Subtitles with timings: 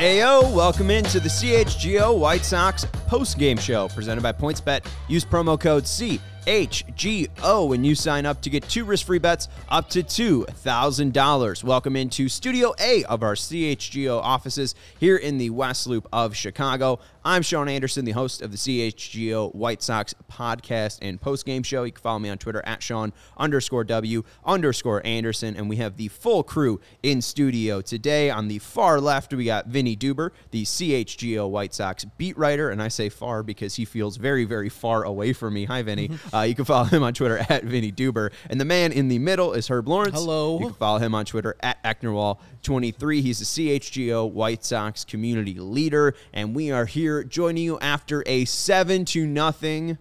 [0.00, 4.86] Ayo, welcome into the CHGO White Sox post-game show presented by PointsBet.
[5.08, 10.02] Use promo code CHGO when you sign up to get two risk-free bets up to
[10.02, 11.64] $2,000.
[11.64, 16.98] Welcome into Studio A of our CHGO offices here in the West Loop of Chicago.
[17.22, 21.84] I'm Sean Anderson, the host of the CHGO White Sox podcast and post-game show.
[21.84, 25.54] You can follow me on Twitter at Sean underscore W underscore Anderson.
[25.54, 28.30] And we have the full crew in studio today.
[28.30, 32.70] On the far left, we got Vinnie Duber, the CHGO White Sox beat writer.
[32.70, 35.66] And I say far because he feels very, very far away from me.
[35.66, 36.10] Hi, Vinnie.
[36.32, 38.30] Uh, you can follow him on Twitter at Vinnie Duber.
[38.48, 40.14] And the man in the middle is Herb Lawrence.
[40.14, 40.60] Hello.
[40.60, 43.20] You can follow him on Twitter at Ecknerwall23.
[43.20, 46.14] He's a CHGO White Sox community leader.
[46.32, 49.98] And we are here joining you after a 7 to nothing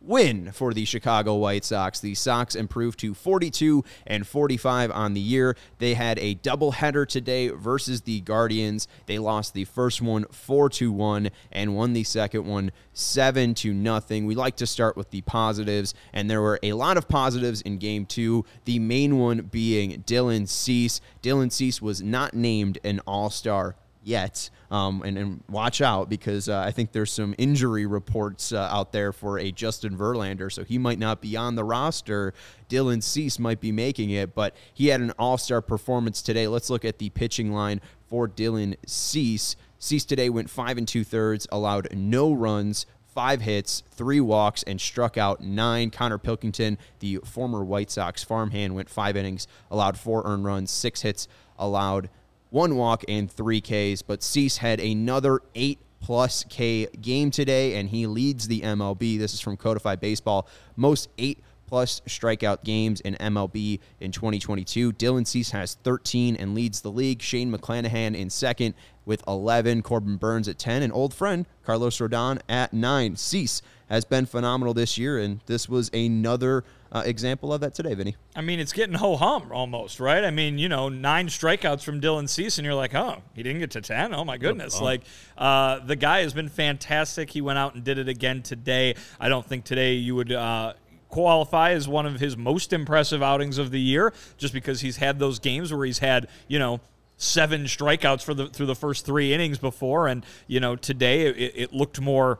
[0.00, 2.00] win for the Chicago White Sox.
[2.00, 5.56] The Sox improved to 42 and 45 on the year.
[5.78, 8.88] They had a doubleheader today versus the Guardians.
[9.06, 13.74] They lost the first one 4 to 1 and won the second one 7 to
[13.74, 14.26] nothing.
[14.26, 17.78] We like to start with the positives and there were a lot of positives in
[17.78, 18.44] game 2.
[18.64, 21.00] The main one being Dylan Cease.
[21.22, 24.50] Dylan Cease was not named an All-Star yet.
[24.70, 28.92] Um, and, and watch out because uh, I think there's some injury reports uh, out
[28.92, 32.34] there for a Justin Verlander, so he might not be on the roster.
[32.68, 36.46] Dylan Cease might be making it, but he had an all star performance today.
[36.48, 39.56] Let's look at the pitching line for Dylan Cease.
[39.78, 44.80] Cease today went five and two thirds, allowed no runs, five hits, three walks, and
[44.80, 45.90] struck out nine.
[45.90, 51.02] Connor Pilkington, the former White Sox farmhand, went five innings, allowed four earned runs, six
[51.02, 51.26] hits,
[51.58, 52.10] allowed
[52.50, 54.02] one walk and three Ks.
[54.02, 59.18] But Cease had another eight plus K game today, and he leads the MLB.
[59.18, 60.48] This is from Codify Baseball.
[60.76, 64.92] Most eight plus strikeout games in MLB in 2022.
[64.94, 67.20] Dylan Cease has 13 and leads the league.
[67.20, 69.82] Shane McClanahan in second with 11.
[69.82, 70.82] Corbin Burnes at 10.
[70.82, 73.16] And old friend Carlos Rodon at 9.
[73.16, 77.94] Cease has been phenomenal this year, and this was another uh, example of that today,
[77.94, 78.16] Vinnie.
[78.36, 80.24] I mean, it's getting ho hum almost, right?
[80.24, 83.60] I mean, you know, nine strikeouts from Dylan Cease, and you're like, oh, he didn't
[83.60, 84.14] get to 10?
[84.14, 84.78] Oh, my goodness.
[84.80, 84.84] Oh.
[84.84, 85.02] Like,
[85.36, 87.30] uh, the guy has been fantastic.
[87.30, 88.94] He went out and did it again today.
[89.18, 90.32] I don't think today you would.
[90.32, 90.74] Uh,
[91.10, 95.18] qualify as one of his most impressive outings of the year just because he's had
[95.18, 96.80] those games where he's had, you know,
[97.16, 101.52] seven strikeouts for the through the first three innings before and you know today it,
[101.56, 102.38] it looked more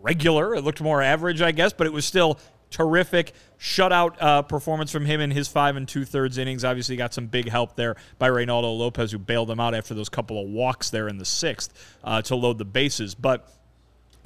[0.00, 2.38] regular it looked more average i guess but it was still
[2.70, 6.64] terrific shutout uh, performance from him in his five and two thirds innings.
[6.64, 10.08] Obviously, got some big help there by Reynaldo Lopez, who bailed him out after those
[10.08, 13.14] couple of walks there in the sixth uh, to load the bases.
[13.14, 13.48] But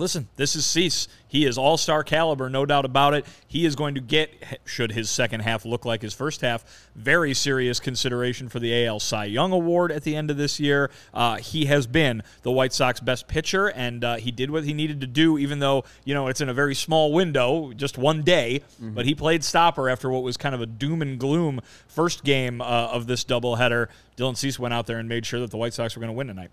[0.01, 1.07] listen, this is Cease.
[1.29, 3.25] He is all star caliber, no doubt about it.
[3.47, 7.35] He is going to get, should his second half look like his first half, very
[7.35, 10.91] serious consideration for the AL Cy Young Award at the end of this year.
[11.15, 14.73] Uh, he has been the White Sox best pitcher, and uh, he did what he
[14.73, 18.23] needed to do, even though, you know, it's in a very small window, just one
[18.23, 18.63] day.
[18.83, 18.95] Mm-hmm.
[18.95, 22.61] But he played stopper after what was kind of a doom and gloom first game
[22.61, 23.89] uh, of this doubleheader.
[24.17, 26.17] Dylan Cease went out there and made sure that the White Sox were going to
[26.17, 26.51] win tonight.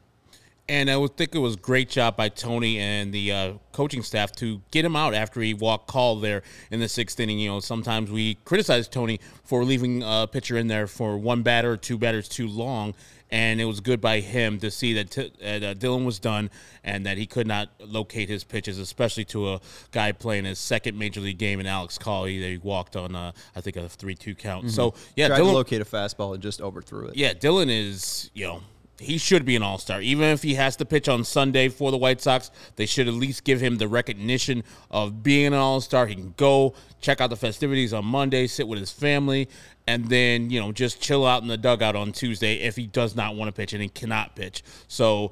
[0.70, 4.04] And I would think it was a great job by Tony and the uh, coaching
[4.04, 7.40] staff to get him out after he walked call there in the sixth inning.
[7.40, 11.72] You know, sometimes we criticize Tony for leaving a pitcher in there for one batter
[11.72, 12.96] or two batters too long.
[13.30, 16.50] And it was good by him to see that t- uh, Dylan was done
[16.84, 19.62] and that he could not locate his pitches, especially to a
[19.92, 22.40] guy playing his second major league game in Alex Coley.
[22.40, 24.68] They walked on, uh, I think, a three-two count.
[24.68, 24.74] Mm-hmm.
[24.74, 27.18] So yeah, Tried Dylan, to locate a fastball and just overthrew it.
[27.18, 28.62] Yeah, Dylan is you know
[29.00, 30.02] he should be an all star.
[30.02, 33.14] Even if he has to pitch on Sunday for the White Sox, they should at
[33.14, 36.08] least give him the recognition of being an all star.
[36.08, 39.50] He can go check out the festivities on Monday, sit with his family,
[39.88, 43.16] and then, you know, just chill out in the dugout on Tuesday if he does
[43.16, 44.64] not want to pitch and he cannot pitch.
[44.88, 45.32] So,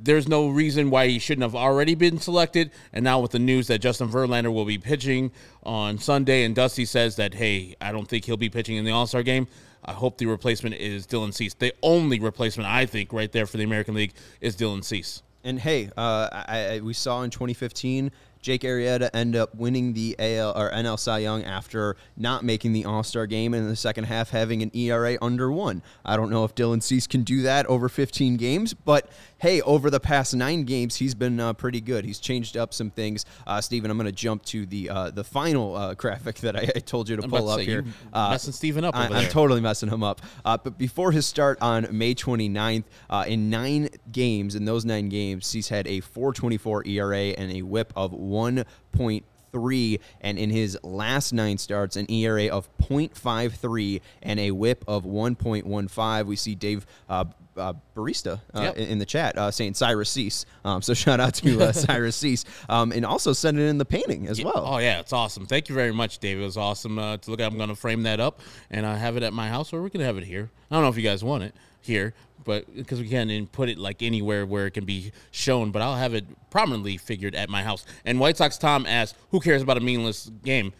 [0.00, 2.70] there's no reason why he shouldn't have already been selected.
[2.92, 5.30] And now with the news that Justin Verlander will be pitching
[5.62, 8.90] on Sunday, and Dusty says that, hey, I don't think he'll be pitching in the
[8.90, 9.46] All Star game.
[9.84, 11.54] I hope the replacement is Dylan Cease.
[11.54, 15.22] The only replacement I think right there for the American League is Dylan Cease.
[15.44, 18.10] And hey, uh, I, I, we saw in 2015
[18.44, 22.84] Jake Arrieta end up winning the AL or NL Cy Young after not making the
[22.84, 25.82] All Star game and in the second half having an ERA under one.
[26.04, 29.08] I don't know if Dylan Cease can do that over 15 games, but
[29.38, 32.04] hey, over the past nine games, he's been uh, pretty good.
[32.04, 33.24] He's changed up some things.
[33.46, 36.70] Uh, Steven, I'm going to jump to the uh, the final uh, graphic that I,
[36.76, 37.84] I, told you to I'm pull up here.
[38.12, 38.94] Uh, messing Steven up.
[38.94, 40.20] I, am totally messing him up.
[40.44, 45.08] Uh, but before his start on May 29th, uh, in nine games, in those nine
[45.08, 51.32] games, he's had a 4.24 ERA and a WHIP of 1.3, and in his last
[51.32, 56.26] nine starts, an ERA of 0.53 and a WHIP of 1.15.
[56.26, 57.24] We see Dave uh,
[57.56, 58.76] uh, barista uh, yep.
[58.76, 60.46] in, the chat uh, saying Cyrus Cease.
[60.64, 63.84] Um, so shout out to uh, Cyrus Cease, um, and also send it in the
[63.84, 64.46] painting as yeah.
[64.46, 64.64] well.
[64.66, 65.46] Oh yeah, it's awesome.
[65.46, 66.38] Thank you very much, Dave.
[66.38, 67.50] It was awesome uh, to look at.
[67.50, 68.40] I'm going to frame that up
[68.70, 70.50] and I have it at my house, or we can have it here.
[70.70, 71.54] I don't know if you guys want it
[71.86, 72.14] here,
[72.44, 75.96] but because we can't put it like anywhere where it can be shown, but I'll
[75.96, 77.84] have it prominently figured at my house.
[78.04, 80.72] And White Sox Tom asked, "Who cares about a meaningless game?"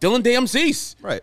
[0.00, 0.96] Dylan Damn Cease.
[1.00, 1.22] Right.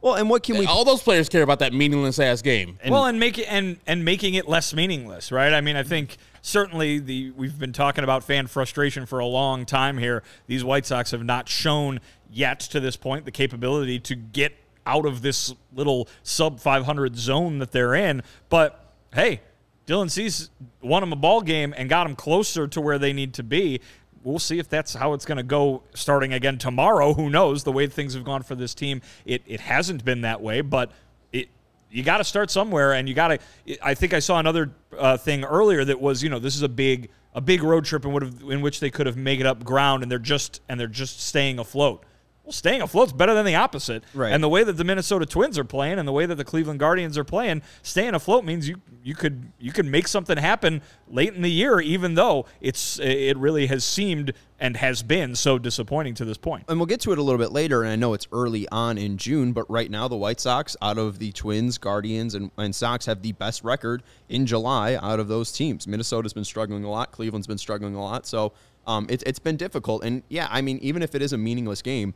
[0.00, 0.66] Well, and what can we?
[0.66, 2.78] All those players care about that meaningless ass game.
[2.82, 5.52] And well, and make it and and making it less meaningless, right?
[5.52, 9.64] I mean, I think certainly the we've been talking about fan frustration for a long
[9.64, 10.24] time here.
[10.48, 14.56] These White Sox have not shown yet to this point the capability to get
[14.86, 18.22] out of this little sub 500 zone that they're in.
[18.48, 19.40] But hey,
[19.86, 20.50] Dylan Cease
[20.80, 23.80] won them a ball game and got them closer to where they need to be
[24.24, 27.14] we'll see if that's how it's going to go starting again tomorrow.
[27.14, 27.64] Who knows?
[27.64, 30.92] The way things have gone for this team, it, it hasn't been that way, but
[31.32, 31.48] it
[31.90, 33.38] you got to start somewhere, and you got to.
[33.82, 36.68] I think I saw another uh, thing earlier that was, you know, this is a
[36.68, 40.02] big a big road trip in, in which they could have made it up ground,
[40.02, 42.04] and they're just and they're just staying afloat
[42.44, 44.02] well, staying afloat's better than the opposite.
[44.14, 44.32] Right.
[44.32, 46.80] And the way that the Minnesota Twins are playing and the way that the Cleveland
[46.80, 51.34] Guardians are playing, staying afloat means you you could you could make something happen late
[51.34, 56.14] in the year, even though it's it really has seemed and has been so disappointing
[56.14, 56.64] to this point.
[56.68, 58.96] And we'll get to it a little bit later, and I know it's early on
[58.96, 62.72] in June, but right now the White Sox, out of the Twins, Guardians, and, and
[62.72, 65.88] Sox, have the best record in July out of those teams.
[65.88, 68.52] Minnesota's been struggling a lot, Cleveland's been struggling a lot, so
[68.86, 70.04] um, it, it's been difficult.
[70.04, 72.14] And yeah, I mean, even if it is a meaningless game,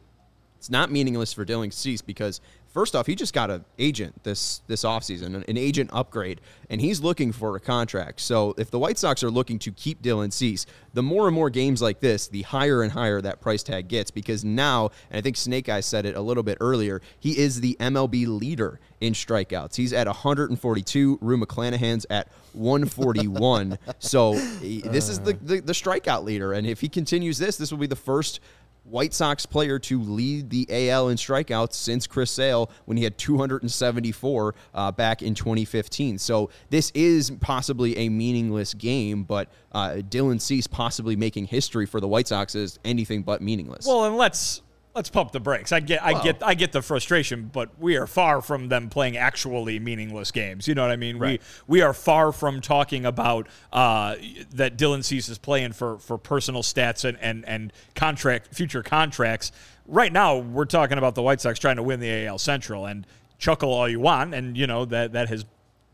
[0.58, 2.40] it's not meaningless for Dylan Cease because
[2.76, 7.00] first off, he just got an agent this this offseason, an agent upgrade, and he's
[7.00, 8.20] looking for a contract.
[8.20, 11.48] So if the White Sox are looking to keep Dylan Cease, the more and more
[11.48, 15.20] games like this, the higher and higher that price tag gets because now, and I
[15.22, 19.14] think Snake Eyes said it a little bit earlier, he is the MLB leader in
[19.14, 19.76] strikeouts.
[19.76, 21.18] He's at 142.
[21.22, 23.78] Rue McClanahan's at 141.
[23.98, 25.38] so this is the, uh.
[25.42, 28.40] the, the strikeout leader, and if he continues this, this will be the first
[28.88, 33.18] White Sox player to lead the AL in strikeouts since Chris Sale when he had
[33.18, 36.18] 274 uh, back in 2015.
[36.18, 42.00] So this is possibly a meaningless game, but uh, Dylan Cease possibly making history for
[42.00, 43.86] the White Sox is anything but meaningless.
[43.86, 44.62] Well, and let's
[44.96, 45.70] let's pump the brakes.
[45.70, 48.88] I get, I well, get, I get the frustration, but we are far from them
[48.88, 50.66] playing actually meaningless games.
[50.66, 51.18] You know what I mean?
[51.18, 51.40] Right.
[51.66, 54.16] We we are far from talking about uh,
[54.54, 59.52] that Dylan Cease is playing for for personal stats and and and contract future contracts.
[59.86, 63.06] Right now, we're talking about the White Sox trying to win the AL Central and
[63.38, 65.44] chuckle all you want, and you know that that has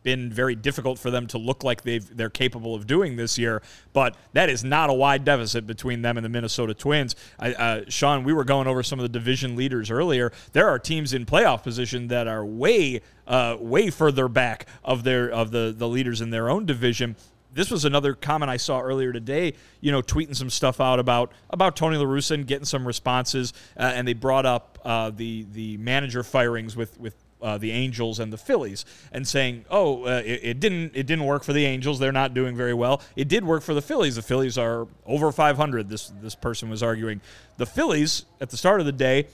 [0.03, 3.63] been very difficult for them to look like they've they're capable of doing this year.
[3.93, 7.17] But that is not a wide deficit between them and the Minnesota Twins.
[7.39, 10.33] I, uh, Sean, we were going over some of the division leaders earlier.
[10.53, 15.31] There are teams in playoff position that are way uh, way further back of their
[15.31, 17.17] of the the leaders in their own division
[17.55, 19.55] this was another comment I saw earlier today.
[19.81, 23.53] You know, tweeting some stuff out about about Tony La Russa and getting some responses,
[23.77, 28.19] uh, and they brought up uh, the the manager firings with with uh, the Angels
[28.19, 31.65] and the Phillies and saying, "Oh, uh, it, it, didn't it didn't work for the
[31.65, 31.99] Angels.
[31.99, 33.03] They're not doing very well.
[33.17, 34.17] It did work for the Phillies.
[34.17, 37.21] The Phillies are over 500." This this person was arguing.
[37.57, 39.27] The Phillies at the start of the day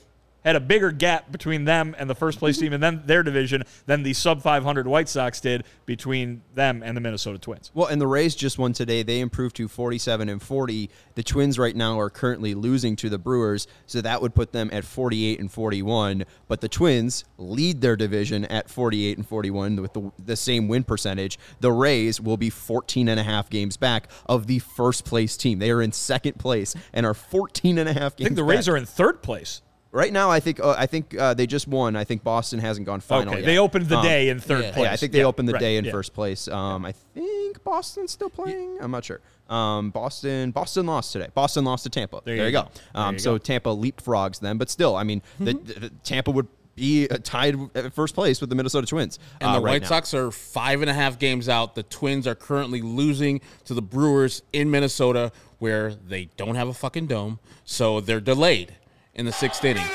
[0.45, 3.65] had a bigger gap between them and the first place team and then their division
[3.87, 7.71] than the sub 500 White Sox did between them and the Minnesota Twins.
[7.75, 9.03] Well, and the Rays just won today.
[9.03, 10.91] They improved to 47 and 40.
[11.15, 14.71] The Twins right now are currently losing to the Brewers, so that would put them
[14.73, 16.25] at 48 and 41.
[16.47, 20.85] But the Twins lead their division at 48 and 41 with the, the same win
[20.85, 21.39] percentage.
[21.61, 25.59] The Rays will be 14 and a half games back of the first place team.
[25.59, 28.45] They are in second place and are 14 and a half games I think the
[28.45, 28.75] Rays back.
[28.75, 29.63] are in third place.
[29.91, 31.97] Right now, I think uh, I think uh, they just won.
[31.97, 33.47] I think Boston hasn't gone final Okay, yet.
[33.47, 34.73] they opened the Um, day in third yeah.
[34.73, 34.85] place.
[34.85, 35.93] yeah, I think they opened the right, day in yeah.
[35.93, 36.47] first place.
[36.47, 38.77] Um, I think Boston's still playing.
[38.83, 39.21] I'm not sure.
[39.49, 41.29] Um, Boston, Boston lost today.
[41.33, 42.21] Boston lost to Tampa.
[42.23, 42.63] There, you you go.
[42.65, 42.69] go.
[42.95, 43.39] There Um, you so go.
[43.39, 45.81] Tampa leapfrogs them, but still, I mean, the, Mm-hmm.
[45.81, 49.19] the- Tampa would be uh, tied at first place with the Minnesota Twins.
[49.41, 49.89] And uh, the right White now.
[49.89, 51.75] Sox are five and a half games out.
[51.75, 56.75] The Twins are currently losing to the Brewers in Minnesota, where they don't have a
[56.75, 58.75] fucking dome, so they're delayed
[59.15, 59.87] in the sixth inning.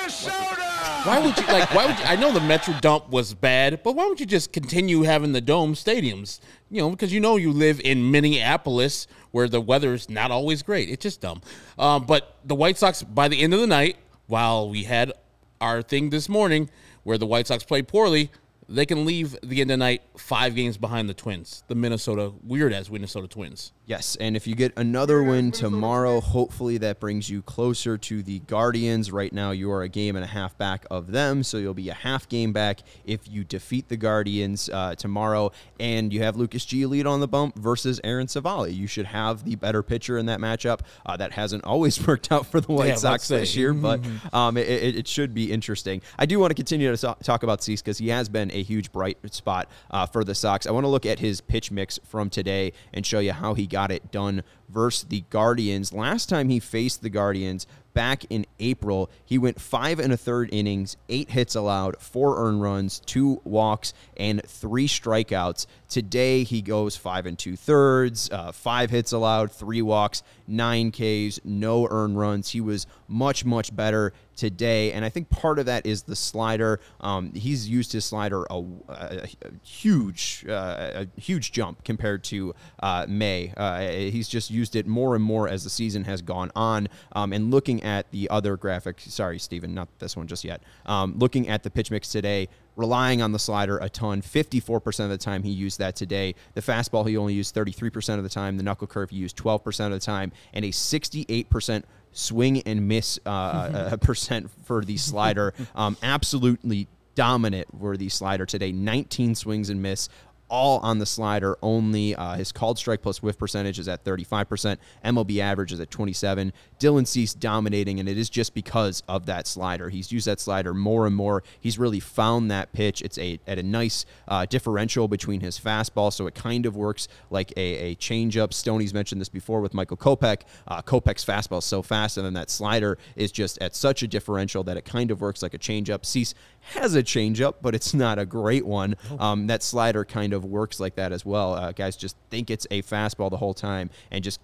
[1.06, 1.74] Why would you like?
[1.74, 2.06] Why would you?
[2.06, 5.42] I know the Metro dump was bad, but why would you just continue having the
[5.42, 6.40] dome stadiums?
[6.72, 10.64] You know, because you know you live in Minneapolis, where the weather is not always
[10.64, 10.88] great.
[10.88, 11.42] It's just dumb.
[11.78, 15.12] Um, but the White Sox, by the end of the night, while we had
[15.60, 16.70] our thing this morning,
[17.04, 18.32] where the White Sox played poorly,
[18.70, 22.34] they can leave the end of the night five games behind the Twins, the Minnesota
[22.44, 23.72] weird as Minnesota Twins.
[23.86, 28.40] Yes, and if you get another win tomorrow, hopefully that brings you closer to the
[28.40, 29.12] Guardians.
[29.12, 31.90] Right now, you are a game and a half back of them, so you'll be
[31.90, 35.52] a half game back if you defeat the Guardians uh, tomorrow.
[35.82, 38.74] And you have Lucas Giolito on the bump versus Aaron Civale.
[38.74, 40.80] You should have the better pitcher in that matchup.
[41.06, 44.00] Uh, that hasn't always worked out for the White Yeah, Sox this year, but
[44.32, 46.02] um, it, it, it should be interesting.
[46.18, 48.92] I do want to continue to talk about Cease because he has been a huge
[48.92, 50.68] bright spot uh, for the Sox.
[50.68, 53.68] I want to look at his pitch mix from today and show you how he
[53.68, 55.94] got it done versus the Guardians.
[55.94, 60.50] Last time he faced the Guardians back in April, he went five and a third
[60.52, 65.68] innings, eight hits allowed, four earned runs, two walks, and three strikeouts.
[65.94, 71.40] Today he goes five and two thirds, uh, five hits allowed, three walks, nine Ks,
[71.44, 72.50] no earned runs.
[72.50, 76.80] He was much much better today, and I think part of that is the slider.
[77.00, 79.30] Um, he's used his slider a, a, a
[79.64, 83.54] huge uh, a huge jump compared to uh, May.
[83.56, 86.88] Uh, he's just used it more and more as the season has gone on.
[87.12, 90.64] Um, and looking at the other graphic, sorry, Stephen, not this one just yet.
[90.88, 94.22] Um, looking at the pitch mix today, relying on the slider a ton.
[94.22, 96.36] 54% of the time he used that today.
[96.54, 98.58] The fastball he only used 33% of the time.
[98.58, 103.20] The knuckle curve he used 12% of the time, and a 68% swing and miss
[103.26, 105.54] uh, percent for the slider.
[105.76, 108.72] Um, absolutely dominant were the slider today.
[108.72, 110.10] 19 swings and miss.
[110.50, 112.16] All on the slider only.
[112.16, 114.78] Uh, his called strike plus whiff percentage is at 35%.
[115.04, 116.54] MLB average is at 27.
[116.80, 119.90] Dylan Cease dominating, and it is just because of that slider.
[119.90, 121.44] He's used that slider more and more.
[121.60, 123.02] He's really found that pitch.
[123.02, 127.08] It's a at a nice uh, differential between his fastball, so it kind of works
[127.30, 128.54] like a, a changeup.
[128.54, 130.42] Stoney's mentioned this before with Michael Kopech.
[130.68, 134.08] Uh, Kopech's fastball is so fast, and then that slider is just at such a
[134.08, 136.06] differential that it kind of works like a changeup.
[136.06, 136.34] Cease
[136.72, 138.96] has a changeup, but it's not a great one.
[139.20, 141.54] Um, that slider kind of works like that as well.
[141.54, 144.40] Uh, guys just think it's a fastball the whole time and just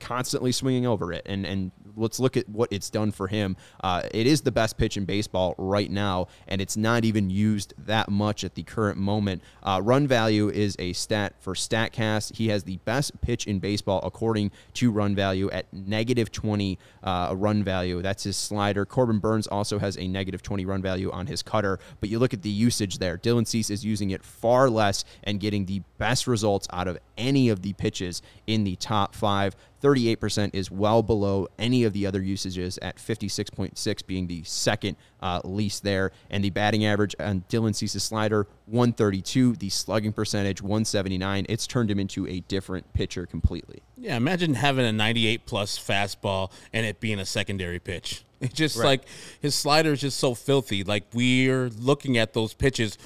[0.00, 1.22] constantly swinging over it.
[1.26, 3.56] And and let's look at what it's done for him.
[3.82, 7.74] Uh, it is the best pitch in baseball right now, and it's not even used
[7.78, 9.42] that much at the current moment.
[9.62, 12.36] Uh, run value is a stat for Statcast.
[12.36, 17.32] He has the best pitch in baseball according to run value at negative 20 uh,
[17.34, 18.02] run value.
[18.02, 18.84] That's his slider.
[18.84, 22.34] Corbin Burnes also has a negative 20 run value on his cutter, but you look
[22.34, 23.16] at the usage there.
[23.16, 27.48] Dylan Cease is using it far less and getting the best results out of any
[27.48, 29.56] of the pitches in the top five.
[29.82, 35.40] 38% is well below any of the other usages at 56.6 being the second uh,
[35.44, 36.12] least there.
[36.30, 39.56] And the batting average on Dylan Cease's slider, 132.
[39.56, 41.46] The slugging percentage, 179.
[41.48, 43.82] It's turned him into a different pitcher completely.
[43.96, 48.22] Yeah, imagine having a 98 plus fastball and it being a secondary pitch.
[48.38, 49.04] It's just like
[49.40, 50.84] his slider is just so filthy.
[50.84, 52.98] Like we're looking at those pitches,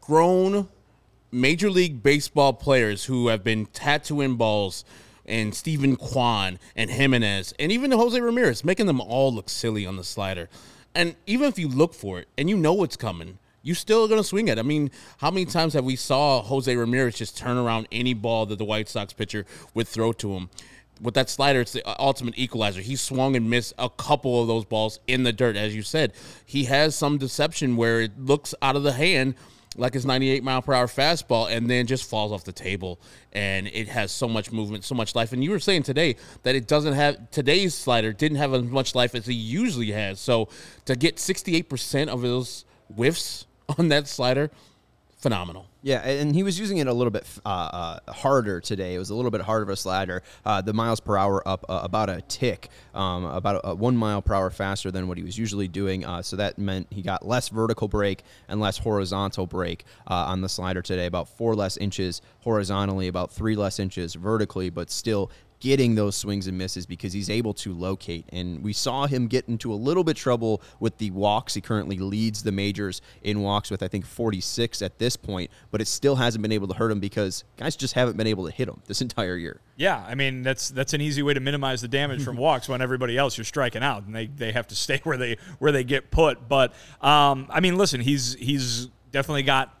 [0.00, 0.68] grown
[1.30, 4.84] Major League Baseball players who have been tattooing balls,
[5.32, 9.96] and Steven Kwan and Jimenez, and even Jose Ramirez, making them all look silly on
[9.96, 10.50] the slider.
[10.94, 14.24] And even if you look for it and you know it's coming, you still gonna
[14.24, 14.58] swing it.
[14.58, 18.44] I mean, how many times have we saw Jose Ramirez just turn around any ball
[18.46, 20.50] that the White Sox pitcher would throw to him?
[21.00, 22.82] With that slider, it's the ultimate equalizer.
[22.82, 26.12] He swung and missed a couple of those balls in the dirt, as you said.
[26.44, 29.34] He has some deception where it looks out of the hand,
[29.76, 33.00] like his 98 mile per hour fastball and then just falls off the table
[33.32, 35.32] and it has so much movement so much life.
[35.32, 38.94] And you were saying today that it doesn't have today's slider didn't have as much
[38.94, 40.20] life as he usually has.
[40.20, 40.48] So
[40.84, 42.64] to get 68% of those
[42.94, 43.46] whiffs
[43.78, 44.50] on that slider
[45.22, 47.48] phenomenal Yeah, and he was using it a little bit uh,
[48.06, 48.94] uh, harder today.
[48.94, 50.22] It was a little bit harder of a slider.
[50.44, 53.96] Uh, the miles per hour up uh, about a tick, um, about a, a one
[53.96, 56.04] mile per hour faster than what he was usually doing.
[56.04, 60.40] Uh, so that meant he got less vertical break and less horizontal break uh, on
[60.40, 61.06] the slider today.
[61.06, 65.30] About four less inches horizontally, about three less inches vertically, but still
[65.62, 68.26] getting those swings and misses because he's able to locate.
[68.32, 71.54] And we saw him get into a little bit trouble with the walks.
[71.54, 75.80] He currently leads the majors in walks with I think 46 at this point, but
[75.80, 78.50] it still hasn't been able to hurt him because guys just haven't been able to
[78.50, 79.60] hit him this entire year.
[79.76, 82.82] Yeah, I mean that's that's an easy way to minimize the damage from walks when
[82.82, 85.84] everybody else you're striking out and they, they have to stay where they where they
[85.84, 86.48] get put.
[86.48, 89.78] But um, I mean, listen, he's he's definitely got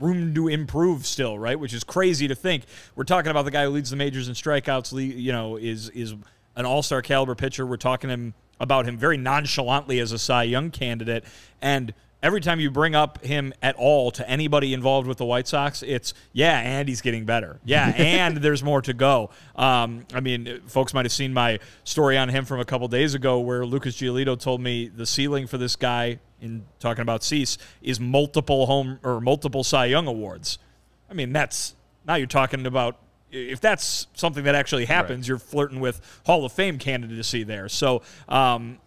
[0.00, 1.58] room to improve still, right?
[1.58, 2.64] Which is crazy to think.
[2.94, 4.92] We're talking about the guy who leads the majors in strikeouts.
[5.16, 6.14] You know, is is
[6.54, 7.66] an all star caliber pitcher.
[7.66, 11.24] We're talking him about him very nonchalantly as a Cy Young candidate,
[11.60, 15.46] and every time you bring up him at all to anybody involved with the White
[15.46, 17.60] Sox, it's yeah, and he's getting better.
[17.64, 19.30] Yeah, and there's more to go.
[19.54, 23.14] Um, I mean, folks might have seen my story on him from a couple days
[23.14, 27.58] ago, where Lucas Giolito told me the ceiling for this guy in talking about Cease
[27.82, 30.58] is multiple home or multiple Cy Young awards.
[31.10, 31.74] I mean, that's
[32.06, 32.96] now you're talking about
[33.32, 35.28] if that's something that actually happens, Right.
[35.28, 37.68] you're flirting with Hall of Fame candidacy there.
[37.68, 38.78] So um,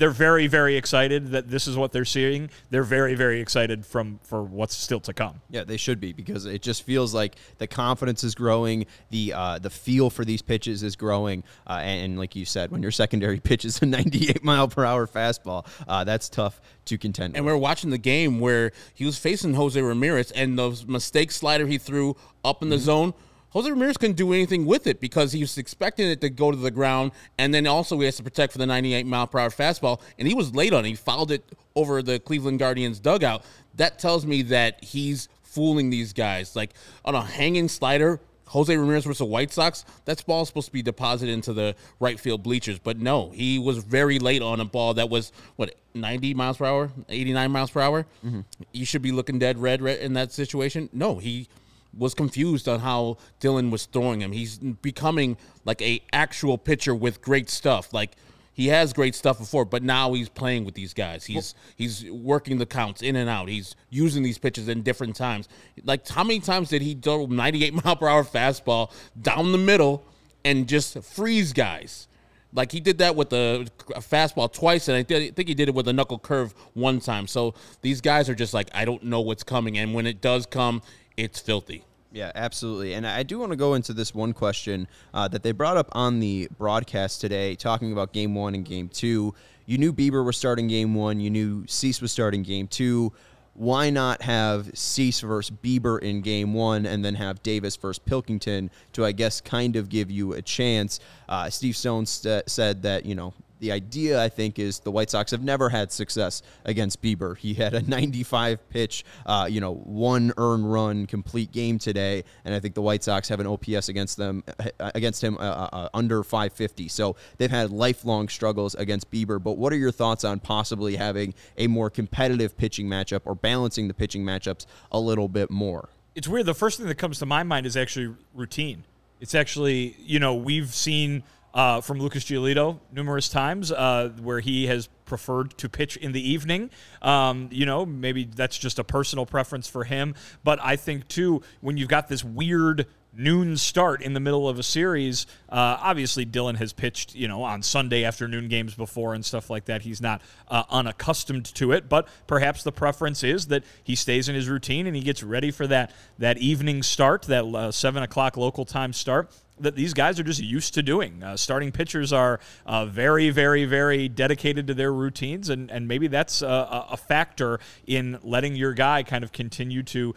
[0.00, 2.48] they're very, very excited that this is what they're seeing.
[2.70, 5.42] They're very, very excited from for what's still to come.
[5.50, 9.58] Yeah, they should be because it just feels like the confidence is growing, the uh,
[9.58, 12.90] the feel for these pitches is growing, uh, and, and like you said, when your
[12.90, 17.36] secondary pitch is a 98 mile per hour fastball, uh, that's tough to contend.
[17.36, 17.52] And with.
[17.52, 21.66] we are watching the game where he was facing Jose Ramirez, and those mistake slider
[21.66, 23.12] he threw up in the zone.
[23.50, 26.56] Jose Ramirez couldn't do anything with it because he was expecting it to go to
[26.56, 29.50] the ground, and then also he has to protect for the 98 mile per hour
[29.50, 30.88] fastball, and he was late on it.
[30.88, 33.44] He fouled it over the Cleveland Guardians dugout.
[33.76, 36.54] That tells me that he's fooling these guys.
[36.54, 36.70] Like
[37.04, 40.82] on a hanging slider, Jose Ramirez versus the White Sox, that ball's supposed to be
[40.82, 42.80] deposited into the right field bleachers.
[42.80, 46.64] But no, he was very late on a ball that was, what, 90 miles per
[46.64, 48.06] hour, 89 miles per hour?
[48.24, 48.40] Mm-hmm.
[48.72, 50.88] You should be looking dead red, red in that situation.
[50.92, 51.48] No, he
[51.96, 54.32] was confused on how Dylan was throwing him.
[54.32, 57.92] He's becoming like a actual pitcher with great stuff.
[57.92, 58.12] Like
[58.52, 61.24] he has great stuff before, but now he's playing with these guys.
[61.24, 63.48] He's he's working the counts in and out.
[63.48, 65.48] He's using these pitches in different times.
[65.84, 70.04] Like how many times did he throw 98 mile per hour fastball down the middle
[70.44, 72.06] and just freeze guys?
[72.52, 75.74] Like he did that with the fastball twice, and I did- think he did it
[75.74, 77.26] with a knuckle curve one time.
[77.28, 80.46] So these guys are just like, I don't know what's coming, and when it does
[80.46, 80.82] come,
[81.16, 81.84] it's filthy.
[82.12, 82.94] Yeah, absolutely.
[82.94, 85.88] And I do want to go into this one question uh, that they brought up
[85.92, 89.34] on the broadcast today, talking about game one and game two.
[89.66, 93.12] You knew Bieber was starting game one, you knew Cease was starting game two.
[93.54, 98.70] Why not have Cease versus Bieber in game one and then have Davis versus Pilkington
[98.94, 100.98] to, I guess, kind of give you a chance?
[101.28, 105.10] Uh, Steve Stone st- said that, you know, the idea, I think, is the White
[105.10, 107.36] Sox have never had success against Bieber.
[107.36, 112.54] He had a 95 pitch, uh, you know, one earn run complete game today, and
[112.54, 115.68] I think the White Sox have an OPS against them uh, against him uh, uh,
[115.72, 116.88] uh, under 550.
[116.88, 119.42] So they've had lifelong struggles against Bieber.
[119.42, 123.88] But what are your thoughts on possibly having a more competitive pitching matchup or balancing
[123.88, 125.90] the pitching matchups a little bit more?
[126.14, 126.46] it's weird.
[126.46, 128.84] The first thing that comes to my mind is actually routine.
[129.20, 131.22] It's actually, you know, we've seen
[131.54, 136.30] uh, from Lucas Giolito numerous times uh, where he has preferred to pitch in the
[136.30, 136.70] evening.
[137.02, 140.14] Um, you know, maybe that's just a personal preference for him.
[140.44, 144.58] But I think, too, when you've got this weird noon start in the middle of
[144.58, 145.26] a series.
[145.48, 149.66] Uh, obviously, Dylan has pitched, you know, on Sunday afternoon games before and stuff like
[149.66, 149.82] that.
[149.82, 154.34] He's not uh, unaccustomed to it, but perhaps the preference is that he stays in
[154.34, 158.36] his routine and he gets ready for that that evening start, that uh, seven o'clock
[158.36, 159.30] local time start.
[159.60, 161.22] That these guys are just used to doing.
[161.22, 166.08] Uh, starting pitchers are uh, very, very, very dedicated to their routines, and, and maybe
[166.08, 170.14] that's a, a a factor in letting your guy kind of continue to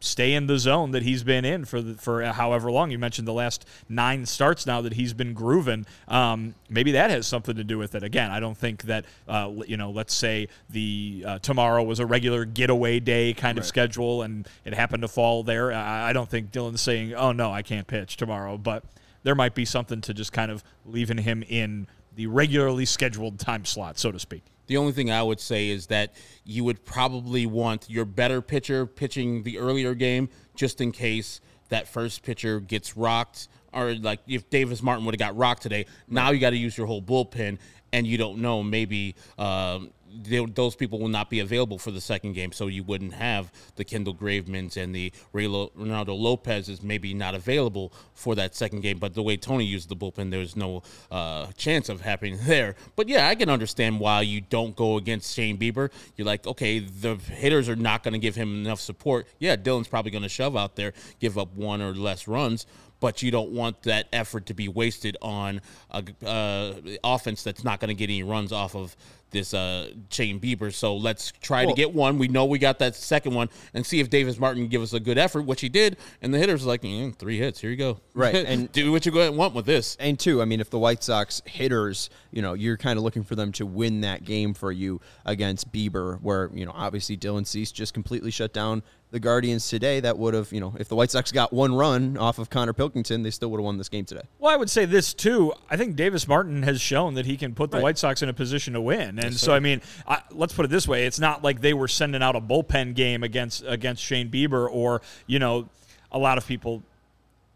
[0.00, 2.90] stay in the zone that he's been in for the, for however long.
[2.90, 5.86] You mentioned the last nine starts now that he's been grooving.
[6.08, 8.02] Um, maybe that has something to do with it.
[8.02, 9.90] Again, I don't think that uh, you know.
[9.90, 14.72] Let's say the uh, tomorrow was a regular getaway day kind of schedule, and it
[14.72, 15.72] happened to fall there.
[15.72, 18.84] I, I don't think Dylan's saying, "Oh no, I can't pitch tomorrow," but.
[19.22, 21.88] There might be something to just kind of leaving him in
[22.20, 24.42] the regularly scheduled time slot, so to speak.
[24.66, 26.12] The only thing I would say is that
[26.44, 31.88] you would probably want your better pitcher pitching the earlier game just in case that
[31.88, 36.30] first pitcher gets rocked or like if Davis Martin would have got rocked today, now
[36.30, 37.58] you got to use your whole bullpen
[37.90, 39.90] and you don't know maybe um,
[40.22, 43.52] they, those people will not be available for the second game, so you wouldn't have
[43.76, 48.98] the Kendall Gravemans and the Reynaldo Lopez is maybe not available for that second game.
[48.98, 52.74] But the way Tony used the bullpen, there's no uh, chance of happening there.
[52.96, 55.90] But yeah, I can understand why you don't go against Shane Bieber.
[56.16, 59.26] You're like, okay, the hitters are not going to give him enough support.
[59.38, 62.66] Yeah, Dylan's probably going to shove out there, give up one or less runs
[63.00, 65.60] but you don't want that effort to be wasted on
[65.90, 68.94] a uh, offense that's not going to get any runs off of
[69.30, 70.72] this uh, Shane Bieber.
[70.72, 72.18] So let's try well, to get one.
[72.18, 75.00] We know we got that second one and see if Davis Martin give us a
[75.00, 75.96] good effort, which he did.
[76.20, 77.60] And the hitters like, mm, three hits.
[77.60, 78.00] Here you go.
[78.14, 78.34] Right.
[78.50, 79.96] And do what you want with this.
[80.00, 83.22] And two, I mean, if the White Sox hitters, you know, you're kind of looking
[83.22, 87.46] for them to win that game for you against Bieber, where, you know, obviously Dylan
[87.46, 90.94] Cease just completely shut down the Guardians today that would have, you know, if the
[90.94, 93.88] White Sox got one run off of Connor Pilkington, they still would have won this
[93.88, 94.22] game today.
[94.38, 95.52] Well, I would say this too.
[95.68, 97.84] I think Davis Martin has shown that he can put the right.
[97.84, 100.64] White Sox in a position to win, and yes, so I mean, I, let's put
[100.64, 104.02] it this way: it's not like they were sending out a bullpen game against against
[104.02, 105.68] Shane Bieber, or you know,
[106.12, 106.82] a lot of people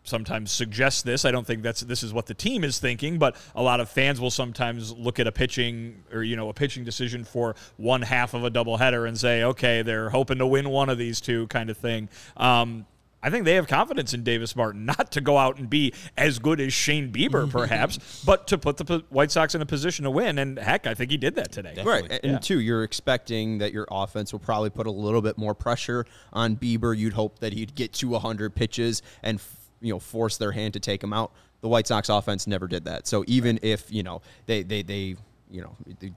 [0.05, 1.25] sometimes suggest this.
[1.25, 3.89] I don't think that's this is what the team is thinking, but a lot of
[3.89, 8.03] fans will sometimes look at a pitching or you know a pitching decision for one
[8.03, 11.47] half of a doubleheader and say, okay, they're hoping to win one of these two,
[11.49, 12.09] kind of thing.
[12.37, 12.87] Um,
[13.25, 16.39] I think they have confidence in Davis Martin, not to go out and be as
[16.39, 20.11] good as Shane Bieber, perhaps, but to put the White Sox in a position to
[20.11, 20.39] win.
[20.39, 21.75] And heck, I think he did that today.
[21.75, 22.09] Definitely.
[22.11, 22.21] Right.
[22.23, 22.39] And yeah.
[22.39, 26.57] two, you're expecting that your offense will probably put a little bit more pressure on
[26.57, 26.97] Bieber.
[26.97, 29.41] You'd hope that he'd get to 100 pitches and
[29.85, 31.33] you know force their hand to take him out.
[31.61, 33.07] The White Sox offense never did that.
[33.07, 33.65] So even right.
[33.65, 35.17] if you know they they they
[35.51, 35.77] you know.
[36.01, 36.13] They,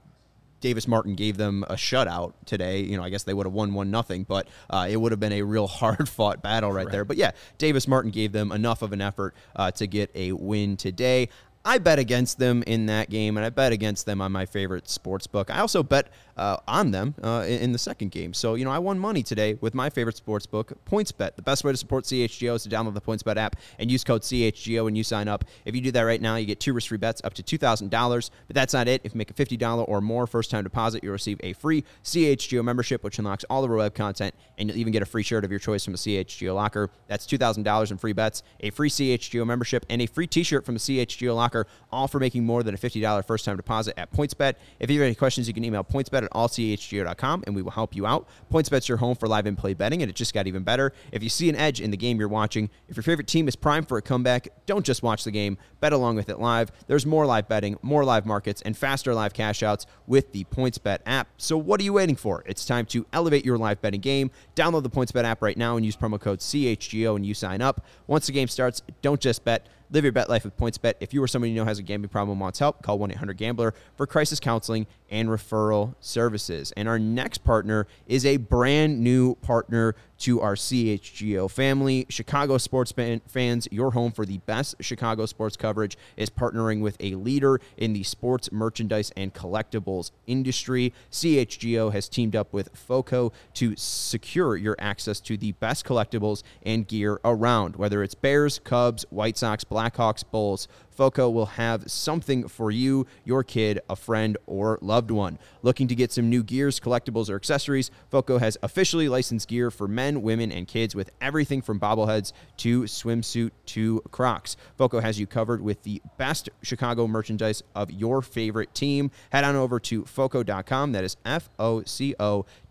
[0.60, 2.80] Davis Martin gave them a shutout today.
[2.80, 5.20] You know, I guess they would have won one nothing, but uh, it would have
[5.20, 7.04] been a real hard fought battle right, right, there.
[7.04, 10.76] But yeah, Davis Martin gave them enough of an effort uh, to get a win
[10.76, 11.28] today.
[11.64, 14.88] I bet against them in that game, and I bet against them on my favorite
[14.88, 15.50] sports book.
[15.50, 18.32] I also bet uh, on them uh, in the second game.
[18.32, 21.36] So, you know, I won money today with my favorite sports book, PointsBet.
[21.36, 24.22] The best way to support CHGO is to download the PointsBet app and use code
[24.22, 25.44] CHGO when you sign up.
[25.64, 28.30] If you do that right now, you get two risk free bets up to $2,000.
[28.46, 29.00] But that's not it.
[29.04, 32.62] If you make a $50 or more first time deposit, you'll receive a free CHGO
[32.62, 35.50] membership, which unlocks all the web content, and you'll even get a free shirt of
[35.50, 36.90] your choice from the CHGO locker.
[37.08, 40.74] That's $2,000 in free bets, a free CHGO membership, and a free t shirt from
[40.74, 44.54] the CHGO locker, all for making more than a $50 first time deposit at PointsBet.
[44.80, 47.94] If you have any questions, you can email pointsbet at allchgo.com and we will help
[47.94, 48.28] you out.
[48.52, 50.92] PointsBet's your home for live in play betting, and it just got even better.
[51.12, 53.56] If you see an edge in the game you're watching, if your favorite team is
[53.56, 56.70] primed for a comeback, don't just watch the game, bet along with it live.
[56.86, 60.98] There's more live betting, more live markets, and faster live cash outs with the PointsBet
[61.06, 61.28] app.
[61.36, 62.42] So what are you waiting for?
[62.46, 64.30] It's time to elevate your live betting game.
[64.54, 67.84] Download the PointsBet app right now and use promo code CHGO and you sign up.
[68.06, 70.94] Once the game starts, don't just bet Live your bet life with PointsBet.
[71.00, 73.10] If you or someone you know has a gambling problem and wants help, call 1
[73.12, 76.72] 800 Gambler for crisis counseling and referral services.
[76.76, 82.06] And our next partner is a brand new partner to our CHGO family.
[82.08, 87.14] Chicago sports fans, your home for the best Chicago sports coverage is partnering with a
[87.14, 90.92] leader in the sports merchandise and collectibles industry.
[91.10, 96.86] CHGO has teamed up with FOCO to secure your access to the best collectibles and
[96.86, 100.68] gear around, whether it's Bears, Cubs, White Sox, Blackhawks, Bulls.
[100.98, 105.38] FOCO will have something for you, your kid, a friend, or loved one.
[105.62, 107.92] Looking to get some new gears, collectibles, or accessories?
[108.10, 112.82] FOCO has officially licensed gear for men, women, and kids with everything from bobbleheads to
[112.82, 114.56] swimsuit to Crocs.
[114.76, 119.12] FOCO has you covered with the best Chicago merchandise of your favorite team.
[119.30, 120.90] Head on over to FOCO.com.
[120.90, 122.16] That is F O C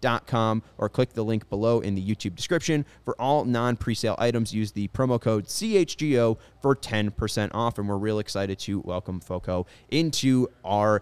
[0.03, 2.85] O.com or click the link below in the YouTube description.
[3.03, 7.77] For all non presale items, use the promo code CHGO for 10% off.
[7.77, 11.01] And we're real excited to welcome FOCO into our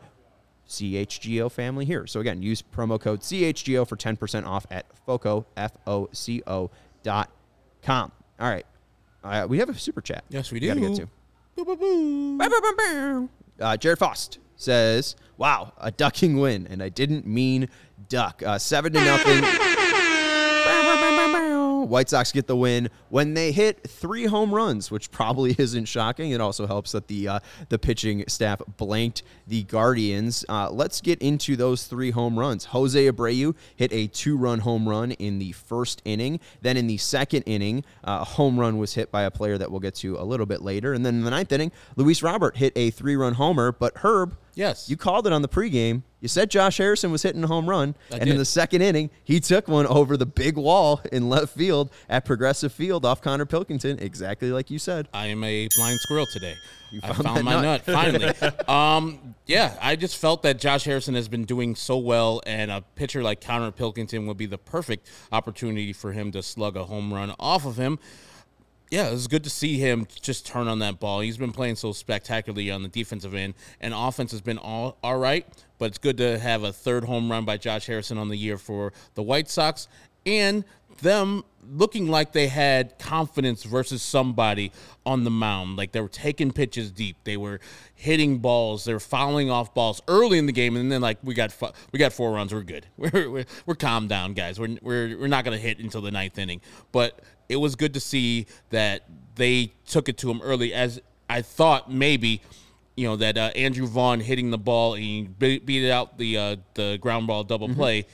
[0.67, 2.08] CHGO family here.
[2.08, 6.71] So again, use promo code CHGO for 10% off at FOCO, F-O-C-O
[7.03, 7.29] dot
[7.84, 8.12] com.
[8.39, 8.65] All right.
[9.23, 10.23] Uh, we have a super chat.
[10.29, 10.73] Yes, we do.
[10.73, 11.08] We gotta get to.
[13.60, 17.69] Uh, Jared Faust says, "Wow, a ducking win, and I didn't mean
[18.09, 18.41] duck.
[18.45, 19.43] Uh, seven to nothing.
[21.85, 26.31] White Sox get the win when they hit three home runs, which probably isn't shocking.
[26.31, 27.39] It also helps that the uh,
[27.69, 30.43] the pitching staff blanked the Guardians.
[30.49, 32.65] Uh, let's get into those three home runs.
[32.65, 36.39] Jose Abreu hit a two run home run in the first inning.
[36.61, 39.69] Then in the second inning, uh, a home run was hit by a player that
[39.69, 40.93] we'll get to a little bit later.
[40.93, 43.71] And then in the ninth inning, Luis Robert hit a three run homer.
[43.71, 44.89] But Herb, Yes.
[44.89, 46.01] you called it on the pregame.
[46.25, 49.11] You said Josh Harrison was hitting a home run, I and in the second inning,
[49.23, 53.45] he took one over the big wall in left field at Progressive Field off Connor
[53.45, 55.07] Pilkington, exactly like you said.
[55.13, 56.55] I am a blind squirrel today.
[56.89, 57.85] You found found my nut.
[57.85, 58.33] nut, finally.
[58.67, 62.81] um, yeah, I just felt that Josh Harrison has been doing so well, and a
[62.95, 67.13] pitcher like Connor Pilkington would be the perfect opportunity for him to slug a home
[67.13, 67.99] run off of him.
[68.95, 71.19] Yeah, it was good to see him just turn on that ball.
[71.19, 75.17] He's been playing so spectacularly on the defensive end, and offense has been all all
[75.17, 75.45] right.
[75.79, 78.58] But it's good to have a third home run by Josh Harrison on the year
[78.58, 79.89] for the White Sox,
[80.25, 80.63] and
[81.01, 84.71] them looking like they had confidence versus somebody
[85.05, 85.75] on the mound.
[85.75, 87.60] Like they were taking pitches deep, they were
[87.95, 91.34] hitting balls, they were fouling off balls early in the game, and then like we
[91.34, 92.86] got fu- we got four runs, we're good.
[92.97, 94.58] We're we're, we're calm down, guys.
[94.58, 96.62] We're we're we're not gonna hit until the ninth inning,
[96.93, 99.03] but it was good to see that
[99.36, 100.73] they took it to him early.
[100.73, 102.41] As I thought, maybe
[102.95, 106.38] you know that uh, Andrew Vaughn hitting the ball and he be- beat out the
[106.38, 108.05] uh, the ground ball double play.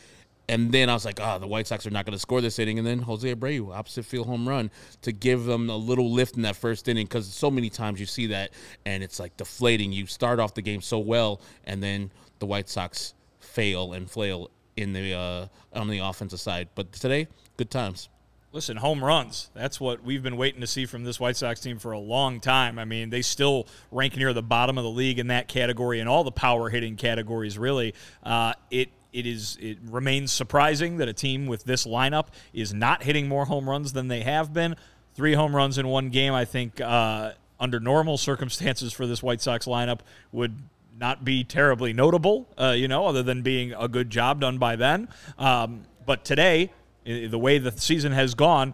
[0.50, 2.60] And then I was like, oh, the White Sox are not going to score this
[2.60, 2.78] inning.
[2.78, 4.70] And then Jose Abreu, opposite field home run
[5.02, 8.06] to give them a little lift in that first inning because so many times you
[8.06, 8.50] see that
[8.86, 9.94] and it's like deflating.
[9.94, 14.50] You start off the game so well, and then the White Sox fail and flail
[14.76, 16.68] in the uh, on the offensive side.
[16.76, 18.10] But today, good times.
[18.54, 19.50] Listen, home runs.
[19.54, 22.42] That's what we've been waiting to see from this White Sox team for a long
[22.42, 22.78] time.
[22.80, 26.10] I mean, they still rank near the bottom of the league in that category and
[26.10, 27.94] all the power hitting categories, really.
[28.24, 33.04] Uh, it it is it remains surprising that a team with this lineup is not
[33.04, 34.76] hitting more home runs than they have been.
[35.16, 39.40] Three home runs in one game, I think, uh, under normal circumstances for this White
[39.40, 40.00] Sox lineup
[40.34, 40.58] would
[41.00, 44.76] not be terribly notable, uh, you know, other than being a good job done by
[44.76, 45.08] then.
[45.38, 46.72] Um, but today,
[47.06, 48.74] the way the season has gone,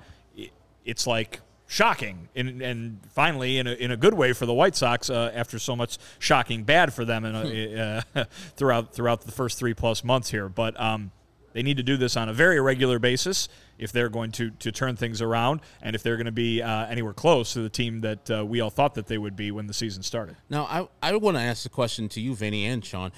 [0.86, 4.76] it's like shocking and, and finally in a, in a good way for the White
[4.76, 8.24] Sox uh, after so much shocking bad for them in a, uh,
[8.56, 10.48] throughout throughout the first three plus months here.
[10.48, 11.12] But um,
[11.54, 14.72] they need to do this on a very regular basis if they're going to to
[14.72, 18.00] turn things around and if they're going to be uh, anywhere close to the team
[18.02, 20.38] that uh, we all thought that they would be when the season started.
[20.50, 23.12] Now, I, I want to ask the question to you, Vinnie and Sean.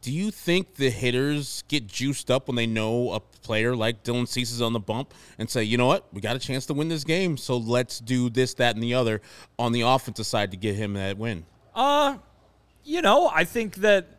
[0.00, 4.28] Do you think the hitters get juiced up when they know a player like Dylan
[4.28, 6.74] Cease is on the bump and say, you know what, we got a chance to
[6.74, 9.20] win this game, so let's do this, that, and the other
[9.58, 11.44] on the offensive side to get him that win?
[11.74, 12.18] Uh,
[12.84, 14.17] you know, I think that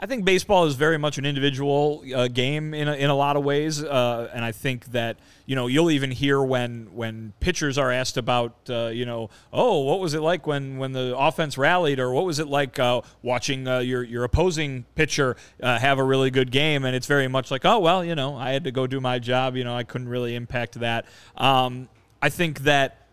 [0.00, 3.36] I think baseball is very much an individual uh, game in a, in a lot
[3.36, 7.76] of ways, uh, and I think that you know you'll even hear when when pitchers
[7.78, 11.58] are asked about uh, you know oh what was it like when when the offense
[11.58, 15.98] rallied or what was it like uh, watching uh, your your opposing pitcher uh, have
[15.98, 18.64] a really good game, and it's very much like oh well you know I had
[18.64, 21.06] to go do my job, you know I couldn't really impact that.
[21.36, 21.88] Um,
[22.22, 23.08] I think that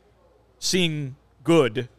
[0.60, 1.90] seeing good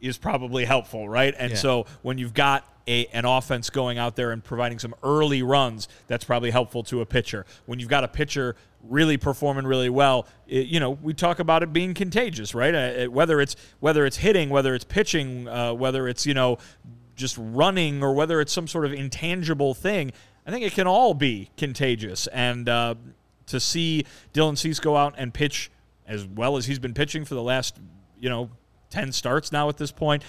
[0.00, 1.34] is probably helpful, right?
[1.36, 1.56] And Yeah.
[1.56, 5.88] so when you've got a, an offense going out there and providing some early runs,
[6.06, 7.44] that's probably helpful to a pitcher.
[7.66, 11.62] When you've got a pitcher really performing really well, it, you know, we talk about
[11.62, 12.74] it being contagious, right?
[12.74, 16.58] Uh, whether it's whether it's hitting, whether it's pitching, uh, whether it's you know
[17.16, 20.12] just running, or whether it's some sort of intangible thing,
[20.46, 22.26] I think it can all be contagious.
[22.28, 22.94] And uh,
[23.46, 25.70] to see Dylan Cease go out and pitch
[26.06, 27.78] as well as he's been pitching for the last,
[28.18, 28.50] you know,
[28.90, 30.22] 10 starts now at this point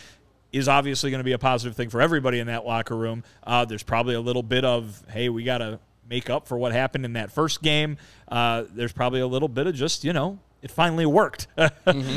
[0.53, 3.23] is obviously going to be a positive thing for everybody in that locker room.
[3.43, 5.79] Uh, there's probably a little bit of, hey, we got to
[6.10, 7.97] make up for what happened in that first game.
[8.29, 11.47] Uh, there's probably a little bit of just, you know, it finally worked.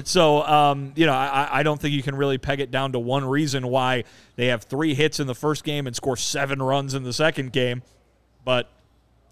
[0.04, 2.98] So, um, you know, I, I don't think you can really peg it down to
[2.98, 4.04] one reason why
[4.36, 7.52] they have three hits in the first game and score seven runs in the second
[7.52, 7.82] game.
[8.44, 8.68] But,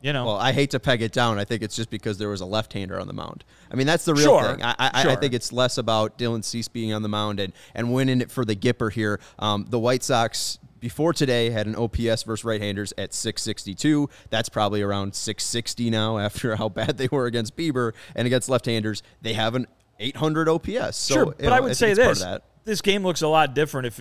[0.01, 1.39] you know, Well, I hate to peg it down.
[1.39, 3.45] I think it's just because there was a left-hander on the mound.
[3.71, 4.63] I mean, that's the real Sure, thing.
[4.63, 7.93] I, I, I think it's less about Dylan Cease being on the mound and, and
[7.93, 9.21] winning it for the Gipper here.
[9.39, 14.09] Um, the White Sox before today had an OPS versus right-handers at 662.
[14.31, 19.03] That's probably around 660 now after how bad they were against Bieber and against left-handers.
[19.23, 19.67] They have an
[19.99, 20.97] 800 OPS.
[20.97, 22.45] So, sure, you but know, I would think say this: that.
[22.65, 24.01] this game looks a lot different if,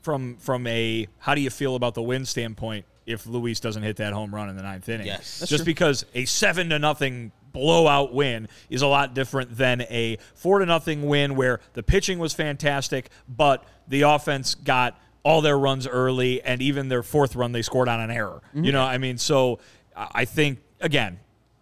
[0.00, 3.96] from from a how do you feel about the win standpoint if Luis doesn't hit
[3.96, 5.06] that home run in the ninth inning?
[5.06, 5.40] Yes.
[5.40, 10.18] That's just because a seven to nothing blowout win is a lot different than a
[10.34, 15.58] four to nothing win where the pitching was fantastic, but the offense got all their
[15.58, 18.40] runs early, and even their fourth run they scored on an error.
[18.54, 18.72] You mm-hmm.
[18.72, 19.58] know, I mean, so
[19.96, 21.18] I I think again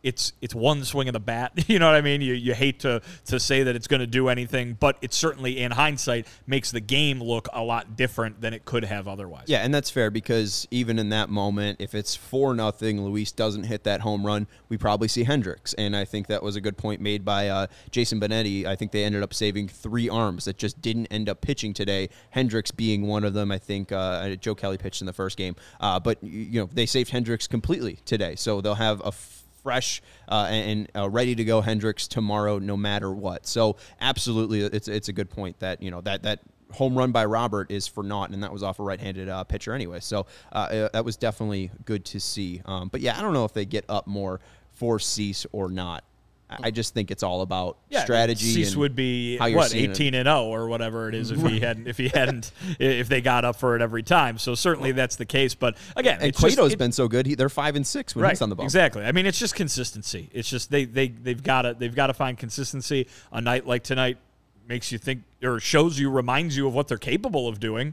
[0.06, 1.52] it's it's one swing of the bat.
[1.66, 2.20] You know what I mean?
[2.20, 5.58] You, you hate to to say that it's going to do anything, but it certainly,
[5.58, 9.44] in hindsight, makes the game look a lot different than it could have otherwise.
[9.48, 13.64] Yeah, and that's fair because even in that moment, if it's four nothing, Luis doesn't
[13.64, 16.76] hit that home run, we probably see Hendriks, and I think that was a good
[16.76, 18.64] point made by uh, Jason Benetti.
[18.64, 22.10] I think they ended up saving three arms that just didn't end up pitching today.
[22.34, 23.50] Hendriks being one of them.
[23.50, 26.86] I think uh, Joe Kelly pitched in the first game, uh, but you know they
[26.86, 29.12] saved Hendriks completely today, so they'll have a
[29.66, 33.48] fresh uh, and uh, ready to go Hendriks tomorrow, no matter what.
[33.48, 36.38] So absolutely, it's it's a good point that you know that that
[36.70, 39.72] home run by Robert is for naught, and that was off a right-handed uh, pitcher
[39.72, 39.98] anyway.
[39.98, 42.62] So uh, uh, that was definitely good to see.
[42.64, 46.04] Um, but yeah, I don't know if they get up more for Cease or not.
[46.48, 48.46] I just think it's all about yeah, strategy.
[48.46, 51.96] Cease would be what eighteen and zero or whatever it is if he hadn't if
[51.96, 54.38] he hadn't if they got up for it every time.
[54.38, 55.54] So certainly that's the case.
[55.56, 57.26] But again, and Cueto's it, been so good.
[57.26, 58.64] He, they're five and six when right, he's on the ball.
[58.64, 59.04] Exactly.
[59.04, 60.30] I mean, it's just consistency.
[60.32, 63.08] It's just they they they've got to they've got to find consistency.
[63.32, 64.18] A night like tonight
[64.68, 67.92] makes you think or shows you reminds you of what they're capable of doing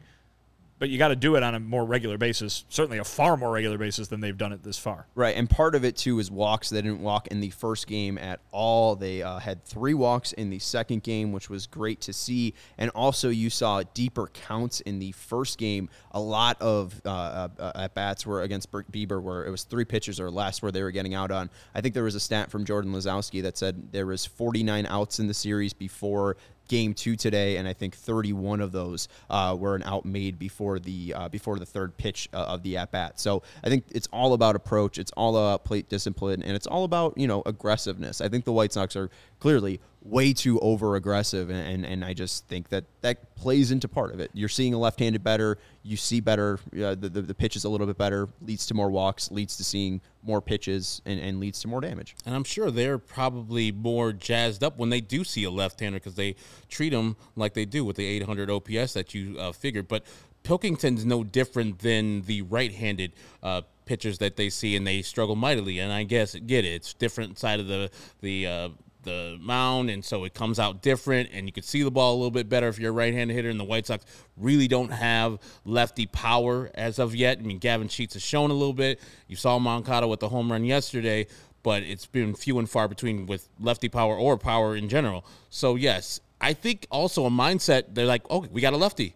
[0.83, 3.49] but you got to do it on a more regular basis, certainly a far more
[3.49, 5.07] regular basis than they've done it this far.
[5.15, 6.69] Right, and part of it too is walks.
[6.69, 8.97] They didn't walk in the first game at all.
[8.97, 12.53] They uh, had three walks in the second game, which was great to see.
[12.77, 15.87] And also, you saw deeper counts in the first game.
[16.11, 20.19] A lot of uh, uh, at bats were against Bieber, where it was three pitches
[20.19, 21.49] or less where they were getting out on.
[21.73, 25.19] I think there was a stat from Jordan Lazowski that said there was 49 outs
[25.19, 26.35] in the series before
[26.67, 30.79] game two today, and I think 31 of those uh, were an out made before
[30.79, 33.19] the uh, before the third pitch uh, of the at bat.
[33.19, 36.83] So I think it's all about approach, it's all about plate discipline, and it's all
[36.83, 38.21] about you know aggressiveness.
[38.21, 42.13] I think the White Sox are clearly way too over aggressive, and, and, and I
[42.13, 44.31] just think that that plays into part of it.
[44.33, 47.69] You're seeing a left-handed better, you see better, uh, the, the, the pitch is a
[47.69, 51.61] little bit better, leads to more walks, leads to seeing more pitches, and, and leads
[51.61, 52.15] to more damage.
[52.25, 56.15] And I'm sure they're probably more jazzed up when they do see a left-hander because
[56.15, 56.35] they
[56.67, 59.87] treat them like they do with the 800 OPS that you uh, figured.
[59.87, 60.03] But
[60.43, 65.79] Pilkington's no different than the right-handed uh, pitchers that they see, and they struggle mightily.
[65.79, 67.89] And I guess get it; it's different side of the
[68.21, 68.69] the uh,
[69.03, 72.17] the mound, and so it comes out different, and you can see the ball a
[72.17, 73.49] little bit better if you're a right-handed hitter.
[73.49, 74.05] And the White Sox
[74.37, 77.39] really don't have lefty power as of yet.
[77.39, 78.99] I mean, Gavin Sheets has shown a little bit.
[79.27, 81.27] You saw Moncada with the home run yesterday,
[81.61, 85.25] but it's been few and far between with lefty power or power in general.
[85.49, 87.93] So yes, I think also a mindset.
[87.93, 89.15] They're like, oh, we got a lefty.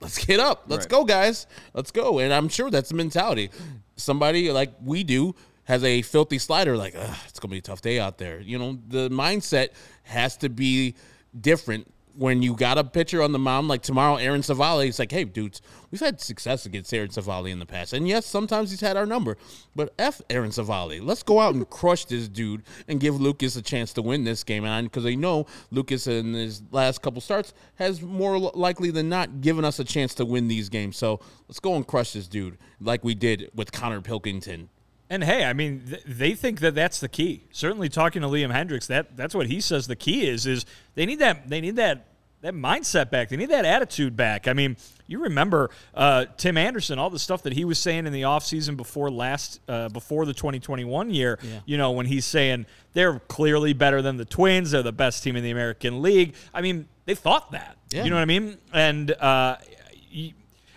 [0.00, 0.64] Let's get up.
[0.68, 0.90] Let's right.
[0.90, 1.46] go, guys.
[1.74, 2.20] Let's go.
[2.20, 3.50] And I'm sure that's the mentality.
[3.96, 5.34] Somebody like we do
[5.68, 6.94] has a filthy slider, like
[7.28, 8.40] it's gonna be a tough day out there.
[8.40, 9.68] You know, the mindset
[10.04, 10.94] has to be
[11.38, 15.12] different when you got a pitcher on the mound like tomorrow, Aaron Civale, It's like,
[15.12, 18.80] hey, dudes, we've had success against Aaron Civale in the past, and yes, sometimes he's
[18.80, 19.36] had our number.
[19.76, 21.00] But f Aaron Civale.
[21.02, 24.42] let's go out and crush this dude and give Lucas a chance to win this
[24.44, 24.64] game.
[24.64, 29.42] And because I know Lucas in his last couple starts has more likely than not
[29.42, 30.96] given us a chance to win these games.
[30.96, 34.70] So let's go and crush this dude like we did with Konnor Pilkington
[35.10, 37.44] and hey, I mean, th- they think that that's the key.
[37.50, 40.46] Certainly, talking to Liam Hendriks, that that's what he says the key is.
[40.46, 42.08] Is they need that they need that
[42.40, 43.28] that mindset back.
[43.28, 44.46] They need that attitude back.
[44.46, 48.12] I mean, you remember uh, Tim Anderson, all the stuff that he was saying in
[48.12, 51.60] the offseason before last, uh, before the 2021 year, yeah.
[51.66, 55.34] you know, when he's saying they're clearly better than the Twins, they're the best team
[55.34, 56.34] in the American League.
[56.54, 57.76] I mean, they thought that.
[57.90, 58.04] Yeah.
[58.04, 58.58] You know what I mean?
[58.72, 59.56] And uh,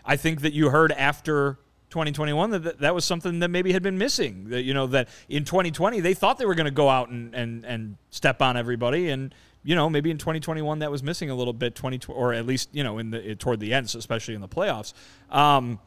[0.04, 1.60] I think that you heard after
[1.91, 4.49] 2021 that that was something that maybe had been missing.
[4.49, 7.36] That you know that in 2020 they thought they were going to go out and,
[7.36, 11.36] and and step on everybody, and you know maybe in 2021 that was missing a
[11.36, 11.75] little bit.
[11.75, 14.93] 20 or at least you know in the toward the ends, especially in the playoffs.
[15.30, 15.80] Um,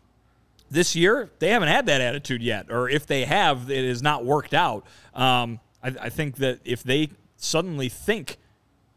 [0.70, 4.24] this year they haven't had that attitude yet, or if they have, it has not
[4.24, 4.86] worked out.
[5.14, 8.38] Um, I, I think that if they suddenly think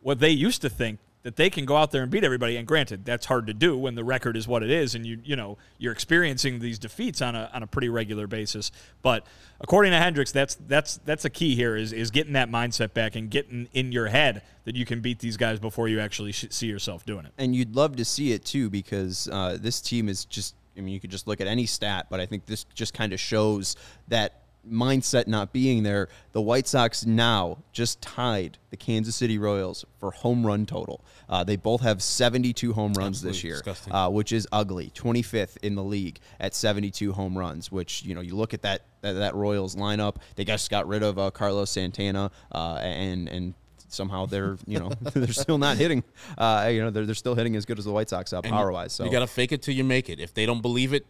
[0.02, 2.56] what they used to think that they can go out there and beat everybody.
[2.56, 5.20] And granted, that's hard to do when the record is what it is, and you
[5.26, 8.72] you know you're experiencing these defeats on a on a pretty regular basis.
[9.02, 9.26] But
[9.60, 13.18] according to Hendriks, that's that's that's a key here is is getting that mindset back
[13.18, 16.68] and getting in your head that you can beat these guys before you actually see
[16.68, 17.34] yourself doing it.
[17.38, 20.56] And you'd love to see it too because uh, this team is just.
[20.78, 23.12] I mean, you could just look at any stat, but I think this just kind
[23.12, 23.76] of shows
[24.10, 29.86] that mindset not being there, the White Sox now just tied the Kansas City Royals
[29.99, 31.03] for home run total.
[31.30, 34.91] Uh, they both have 72 home runs Absolutely this year, uh, which is ugly.
[34.95, 37.71] 25th in the league at 72 home runs.
[37.71, 40.17] Which you know you look at that that, that Royals lineup.
[40.36, 43.53] They just got rid of uh, Carlos Santana uh, and and
[43.89, 46.03] somehow they're you know they're still not hitting.
[46.38, 48.71] Uh, you know they're, they're still hitting as good as the White Sox uh, power
[48.71, 48.93] wise.
[48.93, 50.19] So you got to fake it till you make it.
[50.19, 51.06] If they don't believe it,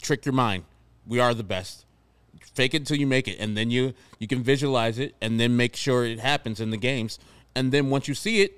[0.00, 0.64] trick your mind.
[1.06, 1.86] We are the best
[2.54, 5.56] fake it until you make it, and then you you can visualize it, and then
[5.56, 7.18] make sure it happens in the games,
[7.54, 8.52] and then once you see it,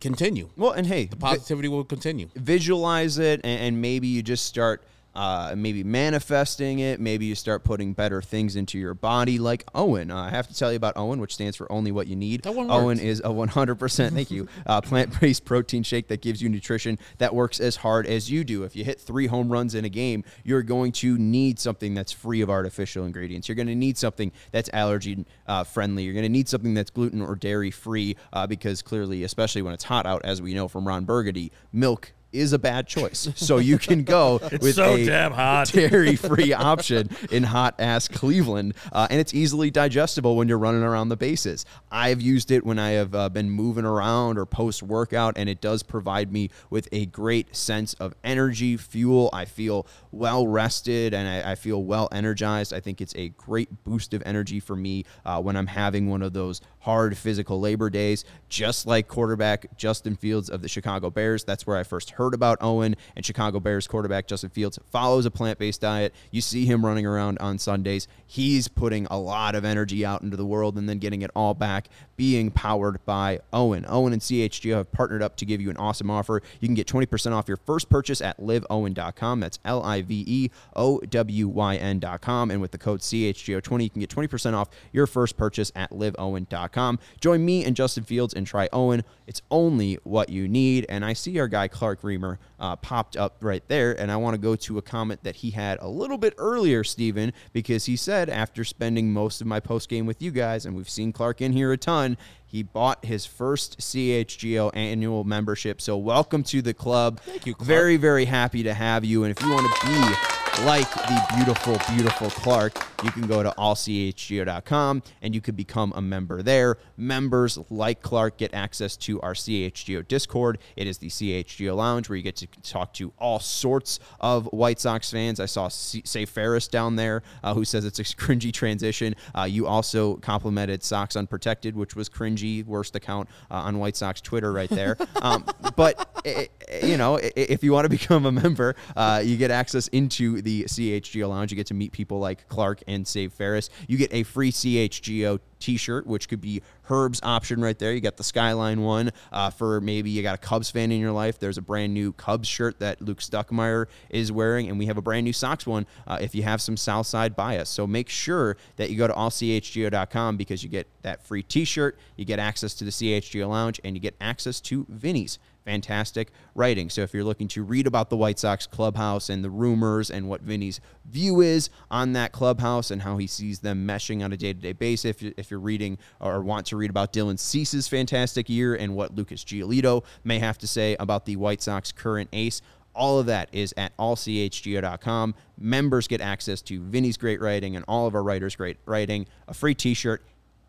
[0.00, 0.48] continue.
[0.56, 2.28] Well, and hey, The positivity will continue.
[2.34, 4.82] visualize it and, and maybe you just start
[5.14, 7.00] uh, maybe manifesting it.
[7.00, 10.12] Maybe you start putting better things into your body like OWYN.
[10.12, 12.42] Uh, i have to tell you about OWYN which stands for only what you need.
[12.42, 13.00] OWYN works.
[13.00, 17.60] is a 100% thank you uh, plant-based protein shake that gives you nutrition that works
[17.60, 18.64] as hard as you do.
[18.64, 22.12] If you hit three home runs in a game you're going to need something that's
[22.12, 23.48] free of artificial ingredients.
[23.48, 26.04] You're going to need something that's allergy uh, friendly.
[26.04, 29.74] You're going to need something that's gluten or dairy free uh, because clearly especially when
[29.74, 33.28] it's hot out as we know from ron burgundy milk is a bad choice.
[33.36, 35.68] So you can go with so a damn hot.
[35.72, 41.08] dairy-free option in hot ass Cleveland, uh, and it's easily digestible when you're running around
[41.08, 41.64] the bases.
[41.90, 45.82] I've used it when I have uh, been moving around or post-workout, and it does
[45.82, 49.30] provide me with a great sense of energy, fuel.
[49.32, 52.72] I feel well rested and I, I feel well energized.
[52.72, 56.22] I think it's a great boost of energy for me uh, when I'm having one
[56.22, 61.42] of those hard physical labor days, just like quarterback Justin Fields of the Chicago Bears.
[61.42, 65.30] That's where I first heard about OWYN and Chicago Bears quarterback Justin Fields follows a
[65.30, 66.14] plant-based diet.
[66.30, 68.06] You see him running around on Sundays.
[68.26, 71.54] He's putting a lot of energy out into the world and then getting it all
[71.54, 73.86] back being powered by OWYN.
[73.86, 76.42] OWYN and CHGO have partnered up to give you an awesome offer.
[76.60, 79.40] You can get 20% off your first purchase at liveowyn.com.
[79.40, 82.50] That's L I V E O W Y N.com.
[82.50, 86.98] And with the code CHGO20, you can get 20% off your first purchase at liveowyn.com.
[87.20, 89.02] Join me and Justin Fields and try OWYN.
[89.26, 90.86] It's only what you need.
[90.88, 93.98] And I see our guy Clark Reamer uh, popped up right there.
[93.98, 96.84] And I want to go to a comment that he had a little bit earlier,
[96.84, 100.76] Steven, because he said after spending most of my post game with you guys, and
[100.76, 102.16] we've seen Clark in here a ton,
[102.54, 105.80] he bought his first CHGO annual membership.
[105.80, 107.18] So welcome to the club.
[107.18, 107.66] Thank you, Clark.
[107.66, 109.24] Very, very happy to have you.
[109.24, 113.50] And if you want to be like the beautiful, beautiful Clark, you can go to
[113.58, 116.78] allchgo.com and you could become a member there.
[116.96, 120.58] Members like Clark get access to our CHGO Discord.
[120.76, 124.78] It is the CHGO Lounge where you get to talk to all sorts of White
[124.78, 125.40] Sox fans.
[125.40, 129.16] I saw C- Say Ferris down there uh, who says it's a cringy transition.
[129.36, 134.20] Uh, you also complimented Sox Unprotected, which was cringy, worst account uh, on White Sox
[134.20, 134.96] Twitter right there.
[135.22, 136.46] Um, but eh,
[136.82, 140.64] you know, if you want to become a member, uh, you get access into the
[140.64, 141.50] CHGO Lounge.
[141.50, 143.70] You get to meet people like Clark and Save Ferris.
[143.88, 147.94] You get a free CHGO T-shirt, which could be Herb's option right there.
[147.94, 151.10] You got the Skyline one uh, for maybe you got a Cubs fan in your
[151.10, 151.38] life.
[151.38, 155.02] There's a brand new Cubs shirt that Luke Stuckmeyer is wearing, and we have a
[155.02, 157.70] brand new Sox one uh, if you have some Southside bias.
[157.70, 162.26] So make sure that you go to allchgo.com because you get that free T-shirt, you
[162.26, 166.90] get access to the CHGO Lounge, and you get access to Vinnie's fantastic writing.
[166.90, 170.28] So if you're looking to read about the White Sox clubhouse and the rumors and
[170.28, 174.36] what Vinnie's view is on that clubhouse and how he sees them meshing on a
[174.36, 178.74] day-to-day basis, if, if you're reading or want to read about Dylan Cease's fantastic year
[178.74, 182.60] and what Lucas Giolito may have to say about the White Sox current ace,
[182.94, 185.34] all of that is at allchgo.com.
[185.58, 189.54] Members get access to Vinnie's great writing and all of our writers' great writing, a
[189.54, 190.22] free T-shirt,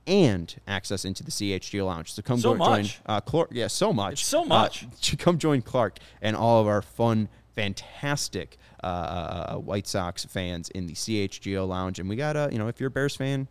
[0.08, 2.14] and access into the CHGO Lounge.
[2.14, 3.50] So come So go- join uh, Clark.
[3.52, 4.14] Yeah, so much.
[4.14, 4.86] It's so Uh, much.
[5.02, 10.70] to come join Clark and all of our fun, fantastic uh, uh, White Sox fans
[10.70, 12.00] in the CHGO Lounge.
[12.00, 13.48] And we got a, you know, if you're a Bears fan,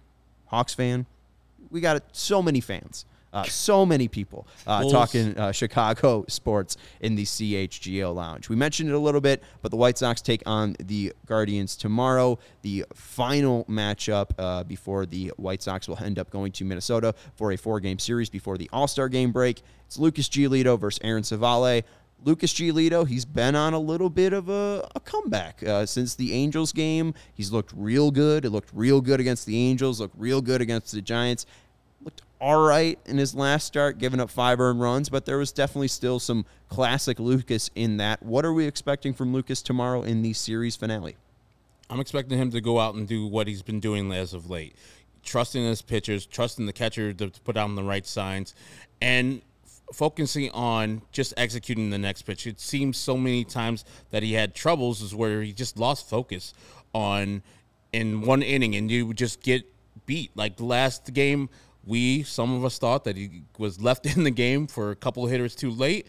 [0.47, 1.07] Hawks fan,
[1.71, 3.05] we got so many fans.
[3.35, 8.49] Uh, so many people uh, talking uh, Chicago sports in the CHGO Lounge.
[8.49, 12.39] We mentioned it a little bit, but the White Sox take on the Guardians tomorrow.
[12.63, 17.51] The final matchup uh, before the White Sox will end up going to Minnesota for
[17.53, 19.63] a four-game series before the All-Star game break.
[19.87, 21.83] It's Lucas Giolito versus Aaron Civale.
[22.25, 26.33] Lucas Giolito, he's been on a little bit of a, a comeback uh, since the
[26.33, 27.13] Angels game.
[27.35, 28.47] He's looked real good.
[28.47, 31.45] It looked real good against the Angels, looked real good against the Giants.
[32.41, 35.89] All right in his last start, giving up five earned runs, but there was definitely
[35.89, 38.23] still some classic Lucas in that.
[38.23, 41.17] What are we expecting from Lucas tomorrow in the series finale?
[41.89, 44.75] I'm expecting him to go out and do what he's been doing as of late,
[45.23, 48.55] trusting his pitchers, trusting the catcher to, put down the right signs,
[49.01, 49.41] and
[49.93, 52.47] focusing on just executing the next pitch.
[52.47, 56.53] It seems so many times that he had troubles is where he just lost focus
[56.95, 57.43] on
[57.93, 59.65] in one inning, and you just get
[60.07, 60.31] beat.
[60.35, 61.49] Like the last game,
[61.87, 65.25] we some of us thought that he was left in the game for a couple
[65.25, 66.07] of hitters too late,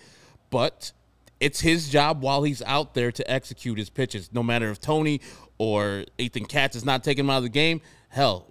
[0.49, 0.91] but
[1.39, 4.29] it's his job while he's out there to execute his pitches.
[4.33, 5.21] No matter if Tony
[5.57, 8.47] or Ethan Katz is not taking him out of the game, hell,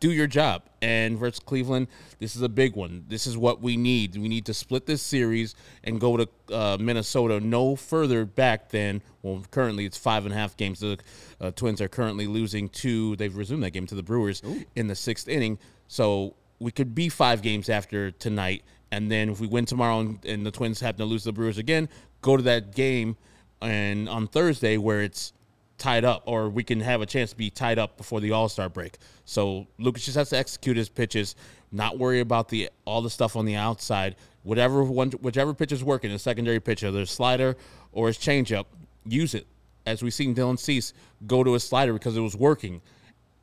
[0.00, 0.62] do your job.
[0.82, 1.88] And versus Cleveland,
[2.18, 3.04] this is a big one.
[3.08, 4.16] This is what we need.
[4.16, 5.54] We need to split this series
[5.84, 10.36] and go to uh, Minnesota no further back than, well, currently it's five and a
[10.36, 10.80] half games.
[10.80, 10.98] The
[11.38, 13.14] uh, Twins are currently losing two.
[13.16, 14.64] They've resumed that game to the Brewers Ooh.
[14.74, 15.58] in the sixth inning.
[15.86, 18.62] So we could be five games after tonight.
[18.92, 21.58] And then if we win tomorrow and, and the Twins happen to lose the Brewers
[21.58, 21.88] again,
[22.22, 23.16] go to that game
[23.60, 25.32] and on Thursday where it's
[25.78, 28.48] tied up, or we can have a chance to be tied up before the All
[28.48, 28.98] Star break.
[29.24, 31.34] So Lucas just has to execute his pitches,
[31.72, 34.16] not worry about the all the stuff on the outside.
[34.42, 37.56] Whatever one, whichever pitch is working, the secondary pitch, whether it's slider
[37.92, 38.66] or his changeup,
[39.04, 39.46] use it.
[39.86, 40.92] As we've seen Dylan Cease
[41.26, 42.82] go to his slider because it was working,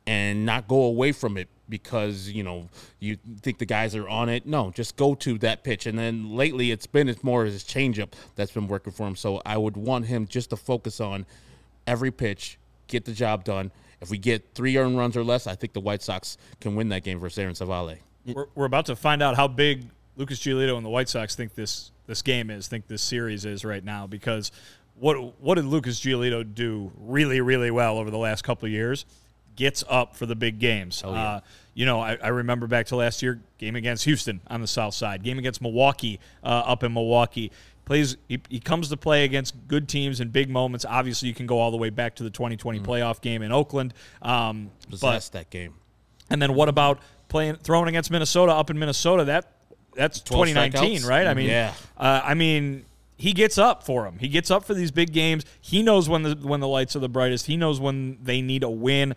[0.08, 2.66] and not go away from it because you know
[2.98, 4.46] you think the guys are on it.
[4.46, 5.84] No, just go to that pitch.
[5.84, 9.14] And then lately, it's been it's more his changeup that's been working for him.
[9.14, 11.26] So I would want him just to focus on
[11.86, 13.70] every pitch, get the job done.
[14.00, 16.88] If we get three earned runs or less, I think the White Sox can win
[16.88, 17.98] that game versus Aaron Civale.
[18.24, 19.86] We're, we're about to find out how big
[20.16, 23.62] Lucas Giolito and the White Sox think this this game is, think this series is
[23.62, 24.06] right now.
[24.06, 24.52] Because
[24.94, 29.04] what what did Lucas Giolito do really really well over the last couple of years?
[29.58, 31.02] Gets up for the big games.
[31.04, 31.22] Oh, yeah.
[31.22, 31.40] uh,
[31.74, 34.94] you know, I, I, remember back to last year, game against Houston on the South
[34.94, 37.50] Side, game against Milwaukee uh, up in Milwaukee
[37.84, 40.84] plays he, he, comes to play against good teams in big moments.
[40.84, 42.84] Obviously, you can go all the way back to the 2020 mm.
[42.84, 43.94] playoff game in Oakland.
[44.22, 45.74] Um, Possessed that game.
[46.30, 49.24] And then what about playing throwing against Minnesota up in Minnesota?
[49.24, 49.52] That
[49.94, 51.26] that's 2019, right?
[51.26, 51.72] I mean, yeah.
[51.96, 52.84] Uh, I mean,
[53.16, 54.18] he gets up for him.
[54.18, 55.44] He gets up for these big games.
[55.60, 57.46] He knows when the when the lights are the brightest.
[57.46, 59.14] He knows when they need a win.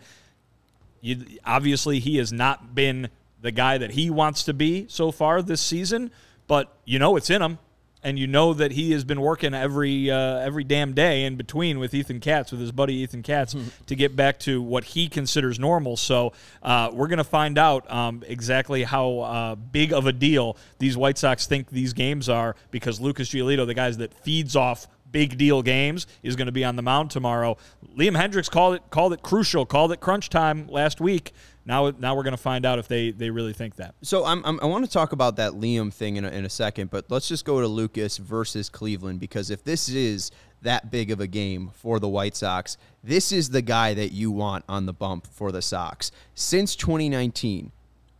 [1.02, 3.10] You, obviously, he has not been
[3.42, 6.10] the guy that he wants to be so far this season,
[6.46, 7.58] but you know it's in him
[8.02, 11.78] and you know that he has been working every uh, every damn day in between
[11.78, 13.54] with Ethan Katz, with his buddy Ethan Katz,
[13.86, 15.96] to get back to what he considers normal.
[15.96, 16.32] So
[16.62, 20.96] uh, we're going to find out um, exactly how uh, big of a deal these
[20.96, 25.38] White Sox think these games are because Lucas Giolito, the guys that feeds off big
[25.38, 27.56] deal games, is going to be on the mound tomorrow.
[27.96, 31.32] Liam Hendriks called it called it crucial, called it crunch time last week.
[31.64, 33.94] Now, now we're going to find out if they, they really think that.
[34.02, 36.48] So I'm, I'm, i want to talk about that Liam thing in a, in a
[36.48, 40.32] second, but let's just go to Lucas versus Cleveland because if this is
[40.62, 44.30] that big of a game for the White Sox, this is the guy that you
[44.30, 46.10] want on the bump for the Sox.
[46.34, 47.70] Since 2019,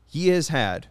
[0.07, 0.87] he has had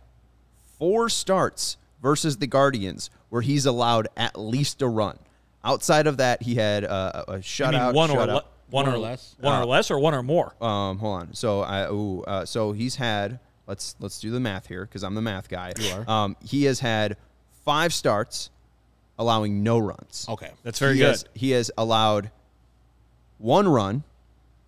[0.78, 5.20] four starts versus the Guardians where he's allowed at least a run.
[5.64, 7.94] Outside of that, he had a, a shutout.
[7.94, 8.16] one shutout.
[8.16, 9.36] or le- one, one, or, less.
[9.40, 10.56] One uh, or less, or one or more.
[10.62, 11.34] Um, hold on.
[11.34, 13.40] So I ooh, uh, so he's had.
[13.68, 15.74] Let's let's do the math here because I'm the math guy.
[15.78, 16.10] You are.
[16.10, 17.16] Um, he has had
[17.64, 18.50] five starts,
[19.20, 20.26] allowing no runs.
[20.28, 21.10] Okay, that's very he good.
[21.10, 22.32] Has, he has allowed
[23.38, 24.04] one run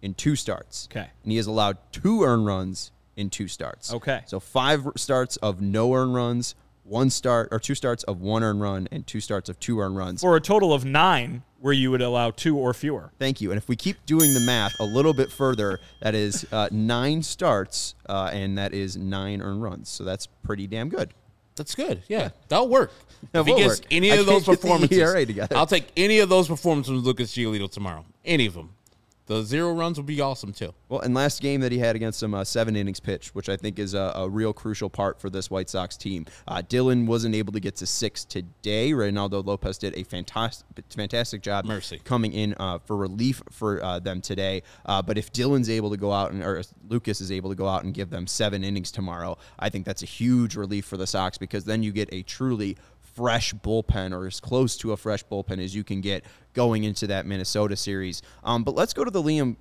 [0.01, 0.87] in two starts.
[0.91, 3.93] Okay, and he has allowed two earned runs in two starts.
[3.93, 8.43] Okay, so five starts of no earned runs, one start or two starts of one
[8.43, 10.21] earned run, and two starts of two earned runs.
[10.21, 13.11] For a total of nine where you would allow two or fewer.
[13.19, 13.51] Thank you.
[13.51, 17.23] And if we keep doing the math a little bit further, that is uh, nine
[17.23, 19.87] starts uh, and that is nine earned runs.
[19.87, 21.13] So that's pretty damn good.
[21.55, 22.03] That's good.
[22.07, 22.91] Yeah, that'll work.
[23.31, 23.87] That if he gets work.
[23.89, 28.03] any of those performances, I'll take any of those performances with Lucas Giolito tomorrow.
[28.25, 28.71] Any of them.
[29.25, 30.73] The zero runs would be awesome too.
[30.89, 33.55] Well, and last game that he had against some uh, seven innings pitch, which I
[33.55, 36.25] think is a, a, real crucial part for this White Sox team.
[36.45, 38.91] Uh, Dylan wasn't able to get to six today.
[38.91, 41.63] Reynaldo Lopez did a fantastic, fantastic job.
[41.63, 44.61] Mercy coming in uh, for relief for uh, them today.
[44.85, 47.67] Uh, but if Dylan's able to go out and or Lucas is able to go
[47.67, 51.07] out and give them seven innings tomorrow, I think that's a huge relief for the
[51.07, 52.75] Sox because then you get a truly
[53.13, 57.07] fresh bullpen or as close to a fresh bullpen as you can get going into
[57.07, 58.21] that Minnesota series.
[58.43, 59.55] Um, but let's go to the Liam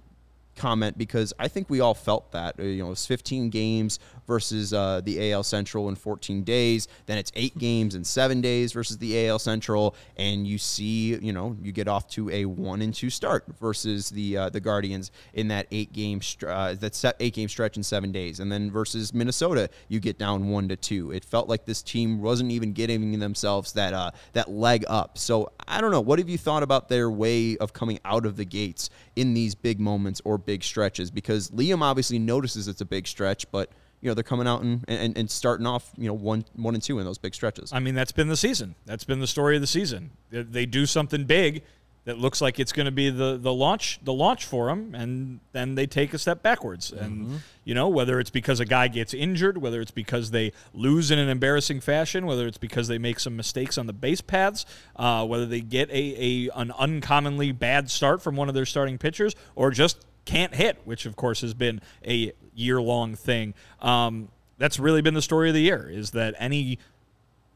[0.56, 2.58] comment because I think we all felt that.
[2.58, 6.88] You know, it's 15 games versus uh, the AL Central in 14 days.
[7.06, 11.32] Then it's eight games in seven days versus the AL Central, and you see, you
[11.32, 15.10] know, you get off to a one and two start versus the uh, the Guardians
[15.34, 19.12] in that eight game uh, that eight game stretch in seven days, and then versus
[19.12, 21.10] Minnesota, you get down one to two.
[21.12, 25.18] It felt like this team wasn't even getting themselves that uh, that leg up.
[25.18, 26.00] So I don't know.
[26.00, 29.54] What have you thought about their way of coming out of the gates in these
[29.54, 31.10] big moments or big stretches?
[31.10, 33.70] Because Liam obviously notices it's a big stretch, but
[34.02, 36.82] you know they're coming out and, and, and starting off you know one one and
[36.82, 37.72] two in those big stretches.
[37.72, 38.74] I mean that's been the season.
[38.84, 40.10] That's been the story of the season.
[40.30, 41.62] They, they do something big
[42.04, 45.38] that looks like it's going to be the the launch the launch for them, and
[45.52, 46.90] then they take a step backwards.
[46.90, 47.04] Mm-hmm.
[47.04, 51.12] And you know whether it's because a guy gets injured, whether it's because they lose
[51.12, 54.66] in an embarrassing fashion, whether it's because they make some mistakes on the base paths,
[54.96, 58.98] uh, whether they get a, a an uncommonly bad start from one of their starting
[58.98, 63.54] pitchers, or just can't hit, which of course has been a year long thing.
[63.80, 64.28] Um,
[64.58, 66.78] that's really been the story of the year is that any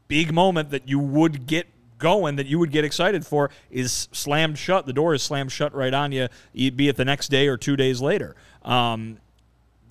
[0.07, 1.67] big moment that you would get
[1.99, 4.85] going that you would get excited for is slammed shut.
[4.85, 7.75] The door is slammed shut right on you, be it the next day or two
[7.75, 8.35] days later.
[8.63, 9.17] Um,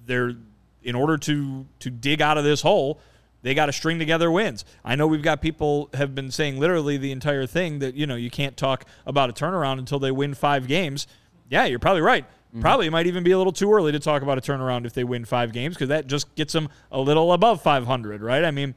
[0.06, 0.34] they're
[0.82, 3.00] in order to to dig out of this hole.
[3.42, 4.64] They got to string together wins.
[4.84, 8.16] I know we've got people have been saying literally the entire thing that you know
[8.16, 11.06] you can't talk about a turnaround until they win five games.
[11.48, 12.24] Yeah, you're probably right.
[12.50, 12.60] Mm-hmm.
[12.60, 15.04] Probably might even be a little too early to talk about a turnaround if they
[15.04, 18.44] win five games because that just gets them a little above 500, right?
[18.44, 18.74] I mean,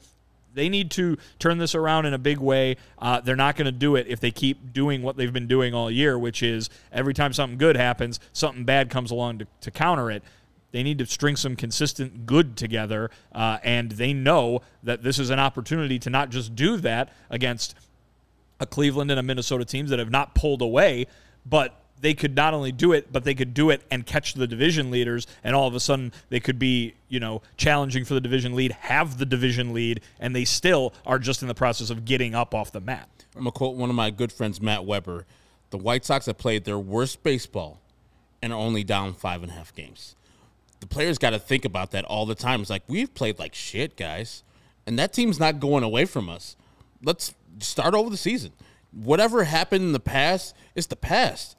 [0.54, 2.78] they need to turn this around in a big way.
[2.98, 5.74] Uh, they're not going to do it if they keep doing what they've been doing
[5.74, 9.72] all year, which is every time something good happens, something bad comes along to, to
[9.72, 10.24] counter it.
[10.72, 15.32] They need to string some consistent good together, uh, and they know that this is
[15.32, 17.74] an opportunity to not just do that against
[18.60, 21.08] a Cleveland and a Minnesota teams that have not pulled away,
[21.46, 24.48] but they could not only do it, but they could do it and catch the
[24.48, 28.22] division leaders, and all of a sudden they could be, you know, challenging for the
[28.22, 32.06] division lead, have the division lead, and they still are just in the process of
[32.06, 33.10] getting up off the mat.
[33.36, 35.26] I'm gonna quote one of my good friends, Matt Weber.
[35.72, 37.80] The White Sox have played their worst baseball
[38.42, 40.16] and are only down five and a half games.
[40.80, 42.62] The players got to think about that all the time.
[42.62, 44.44] It's like we've played like shit, guys,
[44.88, 46.56] and that team's not going away from us.
[47.04, 48.54] Let's start over the season.
[48.92, 51.56] Whatever happened in the past is the past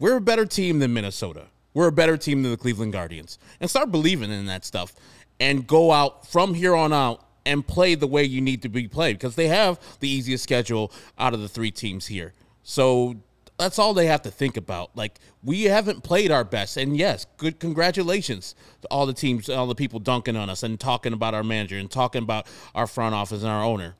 [0.00, 1.46] we're a better team than Minnesota.
[1.74, 3.38] We're a better team than the Cleveland Guardians.
[3.60, 4.94] And start believing in that stuff
[5.38, 8.88] and go out from here on out and play the way you need to be
[8.88, 12.32] played because they have the easiest schedule out of the three teams here.
[12.62, 13.16] So
[13.58, 14.90] that's all they have to think about.
[14.96, 19.66] Like we haven't played our best, and yes, good congratulations to all the teams, all
[19.66, 23.14] the people dunking on us and talking about our manager and talking about our front
[23.14, 23.96] office and our owner.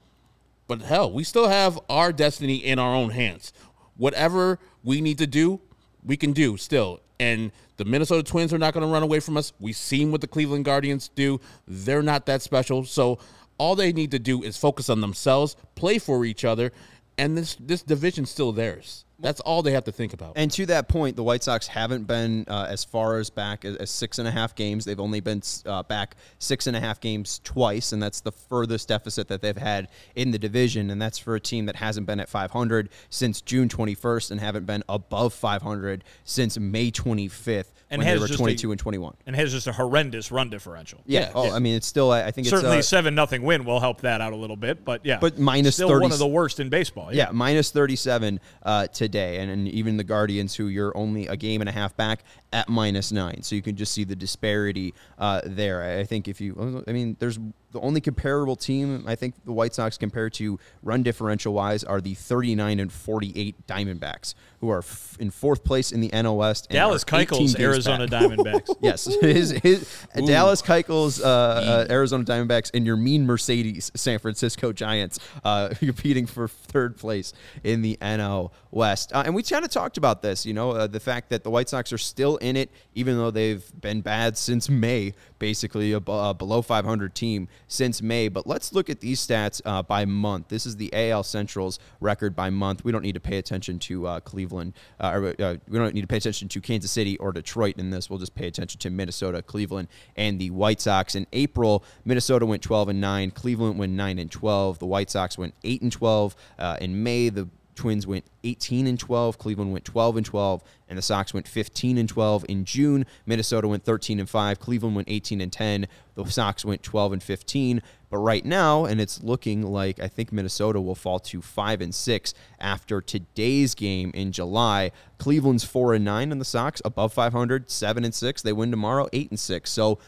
[0.67, 3.53] But hell, we still have our destiny in our own hands.
[3.97, 5.61] Whatever we need to do,
[6.05, 7.01] we can do still.
[7.19, 9.53] And the Minnesota Twins are not going to run away from us.
[9.61, 11.41] We've seen what the Cleveland Guardians do.
[11.67, 12.85] They're not that special.
[12.85, 13.19] So
[13.59, 16.73] all they need to do is focus on themselves, play for each other,
[17.19, 19.05] and this this division's still theirs.
[19.21, 20.33] That's all they have to think about.
[20.37, 23.77] And to that point, the White Sox haven't been uh, as far as back as,
[23.77, 24.85] as, six and a half games.
[24.85, 28.89] They've only been uh, back six and a half games twice, and that's the furthest
[28.89, 30.91] deficit that they've had in the division.
[30.91, 34.67] And that's for a team that hasn't been at 500 since June 21st and haven't
[34.67, 39.15] been above 500 since May 25th and when they were 22 a, and 21.
[39.27, 41.01] And has just a horrendous run differential.
[41.07, 41.21] Yeah.
[41.21, 41.33] yeah.
[41.35, 41.55] Oh, yeah.
[41.55, 42.11] I mean, it's still.
[42.11, 44.85] I think certainly it's, uh, seven nothing win will help that out a little bit,
[44.85, 45.19] but yeah.
[45.21, 47.13] But minus still 30, one of the worst in baseball.
[47.13, 51.37] Yeah, yeah minus 37 uh, today, and, and even the Guardians, who you're only a
[51.37, 52.23] game and a half back,
[52.53, 53.43] at minus nine.
[53.43, 55.99] So you can just see the disparity uh, there.
[55.99, 57.39] I think if you, I mean, there's
[57.73, 62.01] the only comparable team I think the White Sox compared to run differential wise are
[62.01, 66.69] the 39 and 48 Diamondbacks, who are f- in fourth place in the NL West.
[66.71, 68.23] Dallas Keuchel's Arizona back.
[68.23, 68.77] Diamondbacks.
[68.81, 75.19] yes, his, his Dallas Keuchel's uh, uh, Arizona Diamondbacks and Yermín Mercedes San Francisco Giants
[75.45, 79.13] uh, competing for third place in the NL West.
[79.13, 81.51] Uh, and we kind of talked about this, you know, uh, the fact that the
[81.51, 85.97] White Sox are still in it, even though they've been bad since May, basically a,
[85.97, 88.29] a below 500 team since May.
[88.29, 90.47] But let's look at these stats uh, by month.
[90.47, 92.85] This is the AL Central's record by month.
[92.85, 96.03] We don't need to pay attention to uh, Cleveland, uh, or, uh, we don't need
[96.03, 98.09] to pay attention to Kansas City or Detroit in this.
[98.09, 101.17] We'll just pay attention to Minnesota, Cleveland, and the White Sox.
[101.17, 105.37] In April, Minnesota went 12 and 9, Cleveland went 9 and 12, the White Sox
[105.37, 106.37] went 8 and 12.
[106.59, 107.49] Uh, in May, the
[107.81, 111.97] Twins went 18 and 12, Cleveland went 12 and 12, and the Sox went 15
[111.97, 112.45] and 12.
[112.47, 116.83] In June, Minnesota went 13 and 5, Cleveland went 18 and 10, the Sox went
[116.83, 117.81] 12 and 15.
[118.11, 121.95] But right now, and it's looking like I think Minnesota will fall to 5 and
[121.95, 124.93] 6 after today's game in July.
[125.17, 128.43] Cleveland's 4 and 9 and the Sox above 500, 7 and 6.
[128.43, 129.71] They win tomorrow, 8 and 6.
[129.71, 129.99] So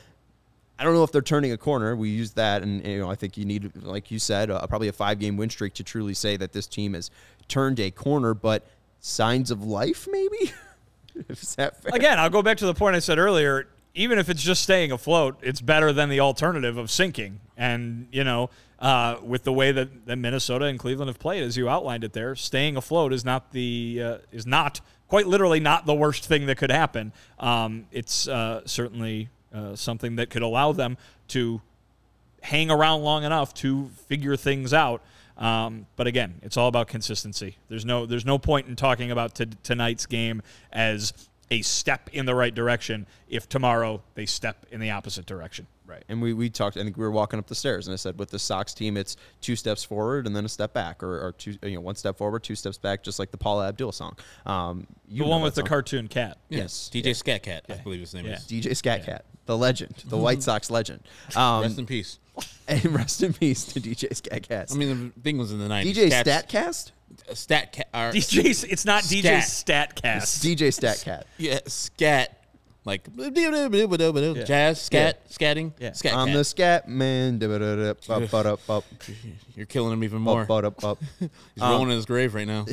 [0.82, 1.94] I don't know if they're turning a corner.
[1.94, 4.88] We use that, and you know, I think you need, like you said, uh, probably
[4.88, 7.08] a five-game win streak to truly say that this team has
[7.48, 8.34] turned a corner.
[8.34, 8.66] But
[9.00, 10.52] signs of life, maybe.
[11.28, 11.94] Is that fair?
[11.94, 13.68] Again, I'll go back to the point I said earlier.
[13.94, 17.40] Even if it's just staying afloat, it's better than the alternative of sinking.
[17.58, 21.56] And you know, uh, with the way that, that Minnesota and Cleveland have played, as
[21.56, 25.84] you outlined it there, staying afloat is not the uh, is not quite literally not
[25.84, 27.12] the worst thing that could happen.
[27.38, 30.96] Um, it's uh, certainly uh, something that could allow them
[31.28, 31.60] to
[32.42, 35.02] hang around long enough to figure things out.
[35.42, 37.56] Um, but again, it's all about consistency.
[37.68, 40.40] There's no there's no point in talking about t- tonight's game
[40.72, 41.12] as
[41.50, 45.66] a step in the right direction if tomorrow they step in the opposite direction.
[45.86, 46.04] Right.
[46.08, 48.18] And we, we talked, I think we were walking up the stairs, and I said,
[48.18, 51.32] with the Sox team, it's two steps forward and then a step back, or, or
[51.32, 54.16] two, you know, one step forward, two steps back, just like the Paula Abdul song.
[54.46, 55.66] Um, you The one that with the song.
[55.68, 56.38] cartoon cat.
[56.48, 56.88] Yes.
[56.92, 58.34] DJ Scat Cat, I believe his name Yeah.
[58.36, 58.44] is.
[58.44, 61.00] DJ Scat Cat, the legend, the White Sox legend.
[61.36, 62.18] Um, Rest in peace.
[62.68, 64.68] and rest in peace to DJ Scat Cat.
[64.72, 65.92] I mean, the thing was in the 90s.
[65.92, 66.92] DJ Cats- Statcast?
[67.34, 67.88] Stat Cat.
[67.92, 69.96] or- DJ, it's not DJ Scat.
[69.96, 70.40] Statcast.
[70.40, 71.24] DJ Statcat.
[71.38, 72.38] Yeah, scat.
[72.84, 73.06] Like
[74.44, 75.72] jazz, scat, scatting.
[75.78, 75.92] Yeah.
[75.92, 76.36] Scat I'm cat.
[76.36, 77.38] the scat man.
[79.54, 80.44] You're killing him even more.
[80.44, 80.96] ba-ba-da-ba.
[81.20, 81.30] He's
[81.60, 82.66] rolling in his grave right now.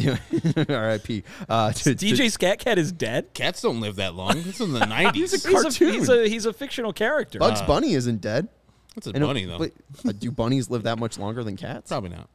[0.68, 1.24] R.I.P.
[1.48, 3.34] Uh, to- to- DJ Scatcat is dead.
[3.34, 4.36] Cats don't live that long.
[4.42, 5.14] This is in the 90s.
[5.14, 5.94] He's a He's a, cartoon.
[5.94, 7.40] he's a he's a fictional character.
[7.40, 8.48] Bugs Bunny isn't dead.
[8.96, 9.60] That's a know- bunny, though.
[9.60, 9.74] wait,
[10.08, 11.90] uh, do bunnies live that much longer than cats?
[11.90, 12.28] Probably not.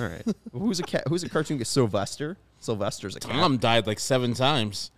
[0.00, 0.24] All right.
[0.52, 1.04] Who's a cat?
[1.08, 1.64] Who's a cartoon?
[1.64, 2.36] Sylvester.
[2.58, 3.30] Sylvester's a cat.
[3.30, 4.90] Tom died like seven times.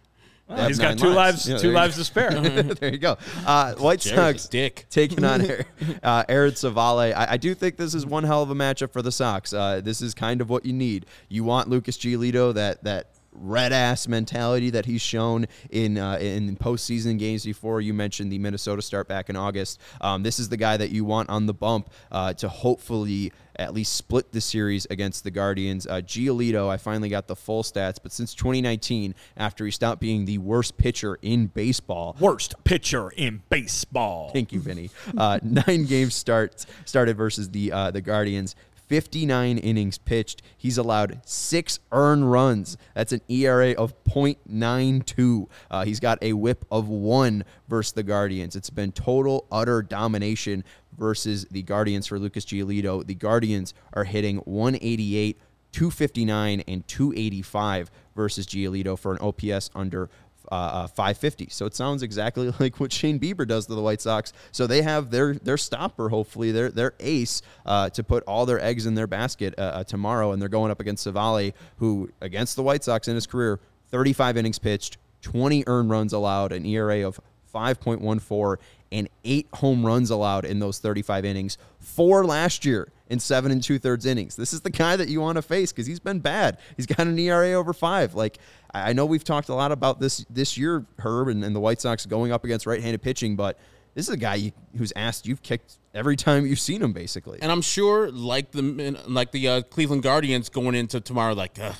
[0.67, 2.31] He's got two lives, Yeah, two lives to spare.
[2.41, 3.17] there you go.
[3.45, 4.87] Uh, White Jerry's Sox dick.
[4.91, 5.43] taking on
[6.03, 7.13] uh, Aaron Civale.
[7.15, 9.53] I, I do think this is one hell of a matchup for the Sox.
[9.53, 11.07] Uh, this is kind of what you need.
[11.29, 13.09] You want Lucas Giolito that that
[13.39, 17.81] red ass mentality that he's shown in uh, in postseason games before.
[17.81, 19.81] You mentioned the Minnesota start back in August.
[20.01, 23.73] Um, this is the guy that you want on the bump uh, to hopefully at
[23.73, 25.87] least split the series against the Guardians.
[25.87, 30.27] Uh, Giolito, I finally got the full stats, but since 2019, after he stopped being
[30.27, 34.31] the worst pitcher in baseball, Worst pitcher in baseball.
[34.31, 34.91] Thank you, Vinnie.
[35.17, 38.55] Uh, nine games start started versus the uh, the Guardians.
[38.87, 40.43] 59 innings pitched.
[40.57, 42.77] He's allowed six earned runs.
[42.95, 45.49] That's an ERA of .92.
[45.71, 48.57] Uh, he's got a WHIP of one versus the Guardians.
[48.57, 50.65] It's been total utter domination
[50.97, 53.07] versus the Guardians for Lucas Giolito.
[53.07, 55.39] The Guardians are hitting 188,
[55.73, 60.09] 259, and 285 versus Giolito for an OPS under
[60.51, 61.49] uh, uh, 550.
[61.51, 64.33] So it sounds exactly like what Shane Bieber does to the White Sox.
[64.53, 68.61] So they have their their stopper, hopefully their their ace uh, to put all their
[68.61, 72.57] eggs in their basket uh, uh, tomorrow, and they're going up against Civale, who against
[72.57, 77.07] the White Sox in his career, 35 innings pitched, 20 earned runs allowed, an ERA
[77.07, 77.21] of
[77.55, 78.57] 5.14,
[78.93, 81.59] and eight home runs allowed in those 35 innings.
[81.79, 84.37] Four last year in seven and two thirds innings.
[84.37, 86.59] This is the guy that you want to face because he's been bad.
[86.77, 88.15] He's got an ERA over five.
[88.15, 88.39] Like
[88.73, 91.81] I know we've talked a lot about this this year, Herb, and, and the White
[91.81, 93.59] Sox going up against right-handed pitching, but
[93.95, 97.39] this is a guy who's asked you've kicked every time you've seen him, basically.
[97.41, 101.73] And I'm sure, like the like the uh, Cleveland Guardians going into tomorrow, like uh,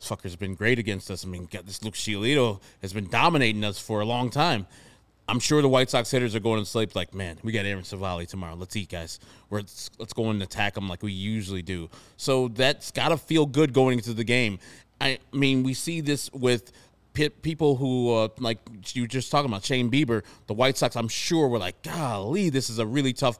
[0.00, 1.24] fucker's been great against us.
[1.24, 4.66] I mean, this Luke Giolito has been dominating us for a long time.
[5.28, 7.82] I'm sure the White Sox hitters are going to sleep like, man, we got Aaron
[7.82, 8.54] Civale tomorrow.
[8.54, 9.18] Let's eat, guys.
[9.50, 11.90] We're, let's, let's go and attack them like we usually do.
[12.16, 14.60] So that's got to feel good going into the game.
[15.00, 16.72] I mean, we see this with
[17.42, 18.58] people who, uh, like
[18.92, 22.48] you were just talking about, Shane Bieber, the White Sox, I'm sure were like, golly,
[22.50, 23.38] this is a really tough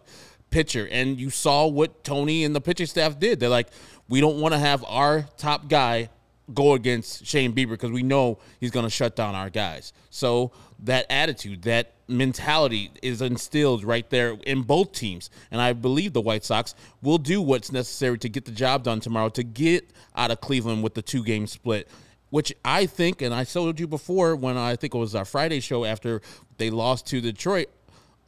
[0.50, 0.88] pitcher.
[0.90, 3.38] And you saw what Tony and the pitching staff did.
[3.38, 3.68] They're like,
[4.08, 6.08] we don't want to have our top guy
[6.54, 9.92] go against Shane Bieber because we know he's going to shut down our guys.
[10.10, 15.30] So that attitude, that mentality is instilled right there in both teams.
[15.50, 19.00] And I believe the White Sox will do what's necessary to get the job done
[19.00, 21.88] tomorrow to get out of Cleveland with the two game split.
[22.30, 25.60] Which I think, and I told you before when I think it was our Friday
[25.60, 26.20] show after
[26.58, 27.68] they lost to Detroit,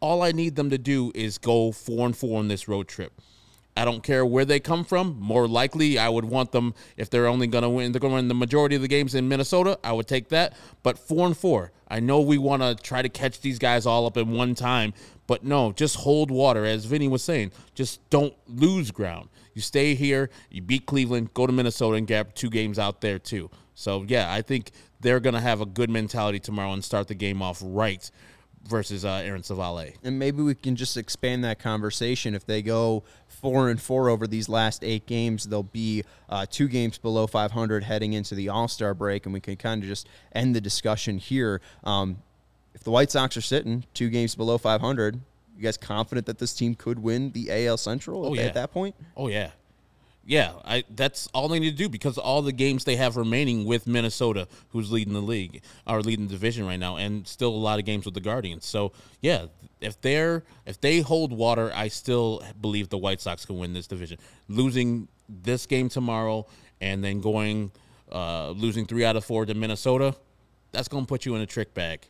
[0.01, 3.13] all I need them to do is go four and four on this road trip.
[3.77, 5.17] I don't care where they come from.
[5.21, 7.93] More likely, I would want them if they're only going to win.
[7.93, 9.79] They're going to win the majority of the games in Minnesota.
[9.85, 10.57] I would take that.
[10.83, 11.71] But four and four.
[11.89, 14.93] I know we want to try to catch these guys all up in one time,
[15.27, 16.65] but no, just hold water.
[16.65, 19.29] As Vinnie was saying, just don't lose ground.
[19.55, 20.31] You stay here.
[20.51, 21.35] You beat Cleveland.
[21.35, 23.51] Go to Minnesota and get two games out there too.
[23.75, 27.15] So yeah, I think they're going to have a good mentality tomorrow and start the
[27.15, 28.11] game off right
[28.69, 29.95] versus uh, Aaron Civale.
[30.05, 32.35] and maybe we can just expand that conversation.
[32.35, 36.69] If they go four and four over these last eight games, they'll be uh, two
[36.69, 40.09] games below 500 heading into the All Star break, and we can kind of just
[40.33, 41.61] end the discussion here.
[41.85, 42.19] Um,
[42.75, 45.21] if the White Sox are sitting two games below 500,
[45.57, 48.47] you guys confident that this team could win the AL Central Oh, at, yeah.
[48.47, 48.95] at that point?
[49.17, 49.51] Oh yeah,
[50.29, 50.53] yeah.
[50.63, 53.87] I that's all they need to do because all the games they have remaining with
[53.87, 57.79] Minnesota, who's leading the league, are leading the division right now, and still a lot
[57.79, 58.67] of games with the Guardians.
[58.67, 59.47] So yeah,
[59.81, 63.87] if they're if they hold water, I still believe the White Sox can win this
[63.87, 64.19] division.
[64.49, 66.47] Losing this game tomorrow
[66.83, 67.73] and then going
[68.13, 70.15] uh, losing three out of four to Minnesota,
[70.73, 72.01] that's to put you in a trick bag.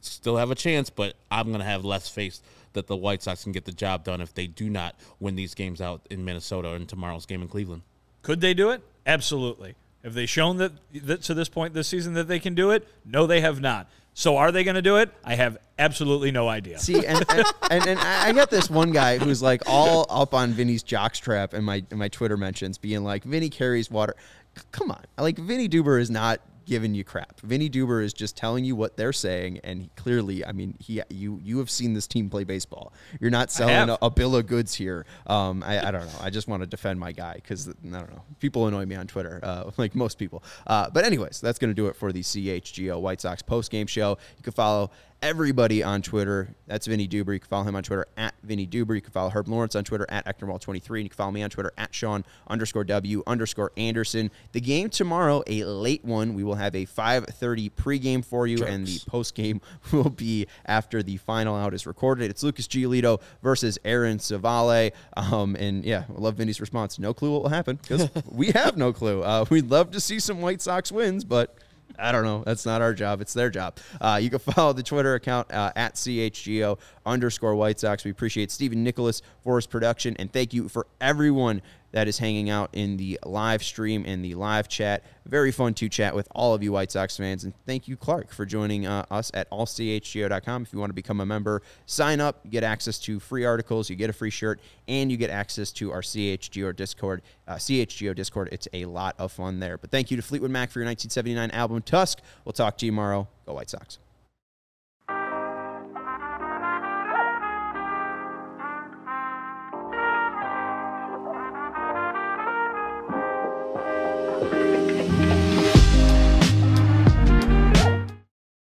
[0.00, 2.40] Still have a chance, but I'm to have less faith
[2.72, 5.54] that the White Sox can get the job done if they do not win these
[5.54, 7.82] games out in Minnesota and tomorrow's game in Cleveland.
[8.22, 8.82] Could they do it?
[9.06, 9.74] Absolutely.
[10.04, 12.86] Have they shown that, that to this point this season that they can do it?
[13.04, 13.88] No, they have not.
[14.14, 15.10] So are they going to do it?
[15.24, 16.78] I have absolutely no idea.
[16.80, 20.50] See, and, and, and, and I got this one guy who's like all up on
[20.50, 24.16] Vinnie's jockstrap in my in my Twitter mentions, being like, Vinnie carries water.
[24.56, 27.40] C- Come on, like Vinnie Duber is not giving you crap.
[27.40, 31.02] Vinnie Duber is just telling you what they're saying, and he clearly, I mean, he
[31.08, 32.92] you you have seen this team play baseball.
[33.20, 35.06] You're not selling a, a bill of goods here.
[35.26, 36.20] Um, I, I don't know.
[36.20, 38.22] I just want to defend my guy because I don't know.
[38.38, 40.44] People annoy me on Twitter, uh, like most people.
[40.66, 43.86] Uh, but anyways, that's going to do it for the CHGO White Sox post game
[43.86, 44.18] show.
[44.36, 44.90] You can follow
[45.22, 46.54] everybody on Twitter.
[46.66, 47.32] That's Vinnie Duber.
[47.32, 48.94] You can follow him on Twitter at Vinnie Duber.
[48.94, 50.90] You can follow Herb Lawrence on Twitter at Ecknerwall23.
[50.90, 54.30] And you can follow me on Twitter at Sean underscore W underscore Anderson.
[54.52, 56.34] The game tomorrow, a late one.
[56.34, 59.60] We will have a 5.30 pregame for you, and the postgame
[59.92, 62.30] will be after the final out is recorded.
[62.30, 64.92] It's Lucas Giolito versus Aaron Civale.
[65.16, 66.98] Um, and yeah, I love Vinnie's response.
[66.98, 69.22] No clue what will happen because we have no clue.
[69.22, 71.56] Uh, we'd love to see some White Sox wins, but
[71.98, 72.42] I don't know.
[72.44, 73.20] That's not our job.
[73.20, 73.76] It's their job.
[74.00, 78.04] Uh, you can follow the Twitter account uh, at CHGO underscore White Sox.
[78.04, 80.16] We appreciate Stephen Nicholas for his production.
[80.18, 81.62] And thank you for everyone
[81.92, 85.04] that is hanging out in the live stream and the live chat.
[85.26, 87.44] Very fun to chat with all of you White Sox fans.
[87.44, 90.62] And thank you, Clark, for joining uh, us at allchgo.com.
[90.62, 93.96] If you want to become a member, sign up, get access to free articles, you
[93.96, 97.22] get a free shirt, and you get access to our CHGO Discord.
[97.46, 98.48] Uh, CHGO Discord.
[98.52, 99.78] It's a lot of fun there.
[99.78, 102.20] But thank you to Fleetwood Mac for your 1979 album, Tusk.
[102.44, 103.28] We'll talk to you tomorrow.
[103.46, 103.98] Go White Sox.